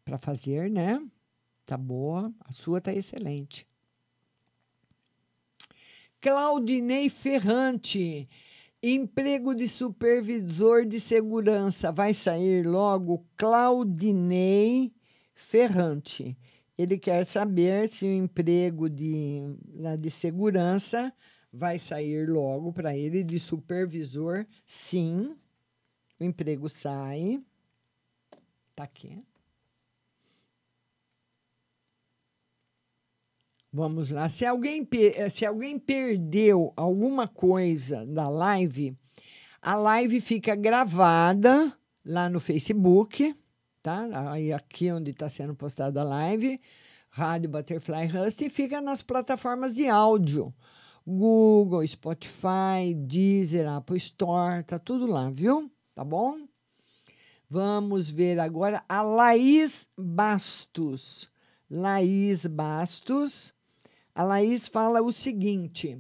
para 0.05 0.19
fazer, 0.19 0.71
né? 0.71 1.05
Tá 1.65 1.77
boa, 1.77 2.33
a 2.45 2.53
sua 2.53 2.81
tá 2.81 2.93
excelente. 2.93 3.67
Claudinei 6.21 7.09
Ferrante, 7.09 8.29
emprego 8.81 9.53
de 9.53 9.67
supervisor 9.67 10.87
de 10.87 11.01
segurança 11.01 11.91
vai 11.91 12.15
sair 12.15 12.65
logo. 12.65 13.27
Claudinei 13.37 14.93
Ferrante. 15.35 16.39
Ele 16.79 16.97
quer 16.97 17.27
saber 17.27 17.89
se 17.89 18.05
o 18.05 18.13
emprego 18.13 18.89
de, 18.89 19.41
de 19.99 20.09
segurança 20.09 21.13
vai 21.57 21.79
sair 21.79 22.29
logo 22.29 22.73
para 22.73 22.97
ele 22.97 23.25
de 23.25 23.41
supervisor. 23.41 24.47
Sim, 24.67 25.35
o 26.21 26.25
emprego 26.25 26.69
sai. 26.69 27.43
Tá 28.75 28.85
aqui. 28.85 29.23
Vamos 33.73 34.11
lá. 34.11 34.29
Se 34.29 34.45
alguém, 34.45 34.89
se 35.33 35.45
alguém 35.45 35.79
perdeu 35.79 36.73
alguma 36.77 37.27
coisa 37.27 38.07
da 38.07 38.29
live, 38.29 38.97
a 39.61 39.75
live 39.75 40.21
fica 40.21 40.55
gravada 40.55 41.77
lá 42.05 42.29
no 42.29 42.41
Facebook, 42.41 43.35
tá? 43.83 44.31
Aí 44.31 44.53
aqui 44.53 44.91
onde 44.93 45.11
está 45.11 45.29
sendo 45.29 45.55
postada 45.55 46.01
a 46.01 46.05
live, 46.05 46.61
Rádio 47.11 47.51
Butterfly 47.51 48.07
Rust, 48.07 48.41
e 48.43 48.51
fica 48.51 48.81
nas 48.81 49.03
plataformas 49.03 49.75
de 49.75 49.89
áudio. 49.89 50.55
Google, 51.07 51.87
Spotify, 51.87 52.93
Deezer, 52.93 53.69
Apple 53.69 53.97
Store, 53.97 54.65
tá 54.65 54.77
tudo 54.77 55.07
lá, 55.07 55.31
viu? 55.31 55.71
Tá 55.95 56.03
bom? 56.03 56.49
Vamos 57.49 58.11
ver 58.11 58.41
agora 58.41 58.85
a 58.89 59.03
Laís 59.03 59.89
Bastos. 59.97 61.31
Laís 61.71 62.45
Bastos. 62.45 63.55
A 64.13 64.25
Laís 64.25 64.67
fala 64.67 65.01
o 65.01 65.13
seguinte: 65.13 65.97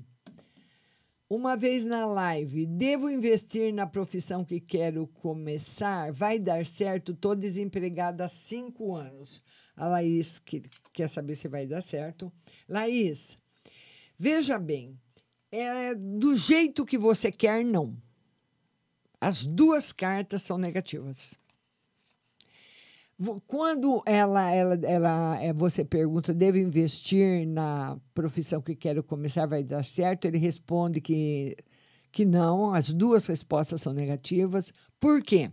Uma 1.30 1.56
vez 1.56 1.86
na 1.86 2.04
live, 2.04 2.66
devo 2.66 3.08
investir 3.08 3.72
na 3.72 3.86
profissão 3.86 4.44
que 4.44 4.58
quero 4.58 5.06
começar? 5.06 6.10
Vai 6.10 6.40
dar 6.40 6.66
certo? 6.66 7.12
Estou 7.12 7.36
desempregada 7.36 8.24
há 8.24 8.28
cinco 8.28 8.96
anos. 8.96 9.40
A 9.76 9.86
Laís 9.86 10.40
que, 10.40 10.64
quer 10.92 11.08
saber 11.08 11.36
se 11.36 11.46
vai 11.46 11.64
dar 11.64 11.80
certo. 11.80 12.32
Laís, 12.68 13.38
veja 14.18 14.58
bem, 14.58 14.98
é 15.50 15.94
do 15.94 16.34
jeito 16.36 16.84
que 16.84 16.98
você 16.98 17.30
quer, 17.30 17.64
não. 17.64 17.96
As 19.20 19.46
duas 19.46 19.92
cartas 19.92 20.42
são 20.42 20.58
negativas. 20.58 21.38
Quando 23.46 24.02
ela, 24.04 24.52
ela, 24.52 24.74
ela, 24.82 25.42
é, 25.42 25.50
você 25.50 25.82
pergunta, 25.82 26.34
devo 26.34 26.58
investir 26.58 27.46
na 27.46 27.98
profissão 28.12 28.60
que 28.60 28.76
quero 28.76 29.02
começar, 29.02 29.46
vai 29.46 29.64
dar 29.64 29.82
certo? 29.84 30.26
Ele 30.26 30.36
responde 30.36 31.00
que, 31.00 31.56
que 32.12 32.26
não, 32.26 32.74
as 32.74 32.92
duas 32.92 33.26
respostas 33.26 33.80
são 33.80 33.94
negativas. 33.94 34.70
Por 35.00 35.22
quê? 35.22 35.50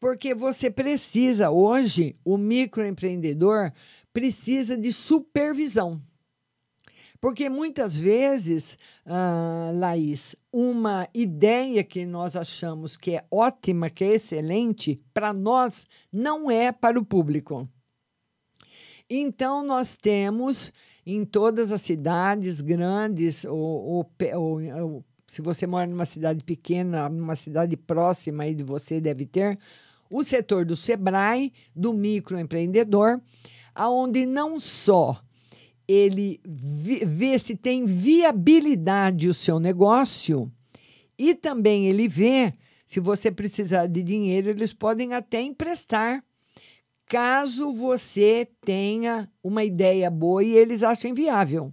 Porque 0.00 0.34
você 0.34 0.70
precisa, 0.70 1.50
hoje, 1.50 2.16
o 2.24 2.36
microempreendedor 2.36 3.72
precisa 4.12 4.76
de 4.76 4.92
supervisão. 4.92 6.02
Porque 7.20 7.48
muitas 7.48 7.96
vezes, 7.96 8.78
ah, 9.04 9.72
Laís, 9.74 10.36
uma 10.52 11.08
ideia 11.12 11.82
que 11.82 12.06
nós 12.06 12.36
achamos 12.36 12.96
que 12.96 13.16
é 13.16 13.24
ótima, 13.30 13.90
que 13.90 14.04
é 14.04 14.14
excelente, 14.14 15.00
para 15.12 15.32
nós 15.32 15.86
não 16.12 16.48
é 16.50 16.70
para 16.70 16.98
o 16.98 17.04
público. 17.04 17.68
Então, 19.10 19.64
nós 19.64 19.96
temos 19.96 20.72
em 21.04 21.24
todas 21.24 21.72
as 21.72 21.80
cidades 21.80 22.60
grandes, 22.60 23.44
ou, 23.44 23.56
ou 23.56 24.12
ou 24.36 25.04
se 25.26 25.42
você 25.42 25.66
mora 25.66 25.86
numa 25.86 26.04
cidade 26.04 26.42
pequena, 26.42 27.08
numa 27.08 27.36
cidade 27.36 27.76
próxima 27.76 28.44
aí 28.44 28.54
de 28.54 28.62
você, 28.62 29.00
deve 29.00 29.26
ter, 29.26 29.58
o 30.10 30.22
setor 30.22 30.64
do 30.64 30.74
Sebrae, 30.74 31.52
do 31.76 31.92
microempreendedor, 31.92 33.20
aonde 33.74 34.24
não 34.24 34.58
só 34.58 35.22
ele 35.88 36.38
vê 36.44 37.38
se 37.38 37.56
tem 37.56 37.86
viabilidade 37.86 39.26
o 39.26 39.34
seu 39.34 39.58
negócio 39.58 40.52
e 41.18 41.34
também 41.34 41.86
ele 41.88 42.06
vê 42.06 42.52
se 42.86 43.00
você 43.00 43.30
precisar 43.30 43.86
de 43.86 44.02
dinheiro, 44.02 44.48
eles 44.48 44.72
podem 44.72 45.12
até 45.12 45.42
emprestar. 45.42 46.24
Caso 47.06 47.72
você 47.72 48.48
tenha 48.62 49.30
uma 49.42 49.64
ideia 49.64 50.10
boa 50.10 50.44
e 50.44 50.52
eles 50.52 50.82
achem 50.82 51.12
viável. 51.12 51.72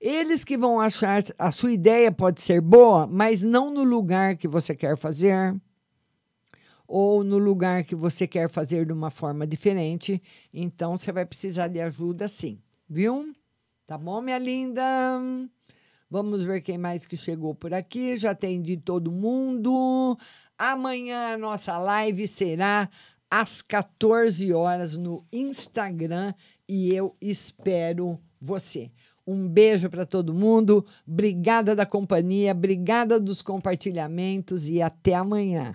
Eles 0.00 0.44
que 0.44 0.56
vão 0.56 0.80
achar 0.80 1.22
a 1.38 1.50
sua 1.50 1.72
ideia 1.72 2.12
pode 2.12 2.40
ser 2.40 2.60
boa, 2.60 3.06
mas 3.06 3.42
não 3.42 3.72
no 3.72 3.82
lugar 3.82 4.36
que 4.36 4.48
você 4.48 4.74
quer 4.74 4.96
fazer 4.96 5.54
ou 6.86 7.24
no 7.24 7.38
lugar 7.38 7.84
que 7.84 7.94
você 7.94 8.26
quer 8.26 8.48
fazer 8.48 8.86
de 8.86 8.92
uma 8.92 9.10
forma 9.10 9.46
diferente. 9.46 10.22
Então 10.52 10.96
você 10.96 11.10
vai 11.12 11.24
precisar 11.24 11.68
de 11.68 11.80
ajuda 11.80 12.28
sim, 12.28 12.60
viu? 12.88 13.34
Tá 13.86 13.96
bom, 13.96 14.20
minha 14.20 14.38
linda? 14.38 14.82
Vamos 16.10 16.42
ver 16.44 16.60
quem 16.60 16.78
mais 16.78 17.04
que 17.04 17.16
chegou 17.16 17.54
por 17.54 17.74
aqui. 17.74 18.16
Já 18.16 18.30
atendi 18.30 18.76
todo 18.76 19.10
mundo. 19.10 20.16
Amanhã 20.58 21.34
a 21.34 21.38
nossa 21.38 21.76
live 21.78 22.26
será 22.26 22.88
às 23.30 23.60
14 23.60 24.52
horas 24.52 24.96
no 24.96 25.24
Instagram 25.32 26.32
e 26.68 26.94
eu 26.94 27.16
espero 27.20 28.18
você. 28.40 28.90
Um 29.26 29.48
beijo 29.48 29.90
para 29.90 30.06
todo 30.06 30.32
mundo. 30.32 30.86
Obrigada 31.06 31.74
da 31.74 31.84
companhia, 31.84 32.52
obrigada 32.52 33.18
dos 33.18 33.42
compartilhamentos 33.42 34.68
e 34.68 34.80
até 34.80 35.14
amanhã. 35.14 35.74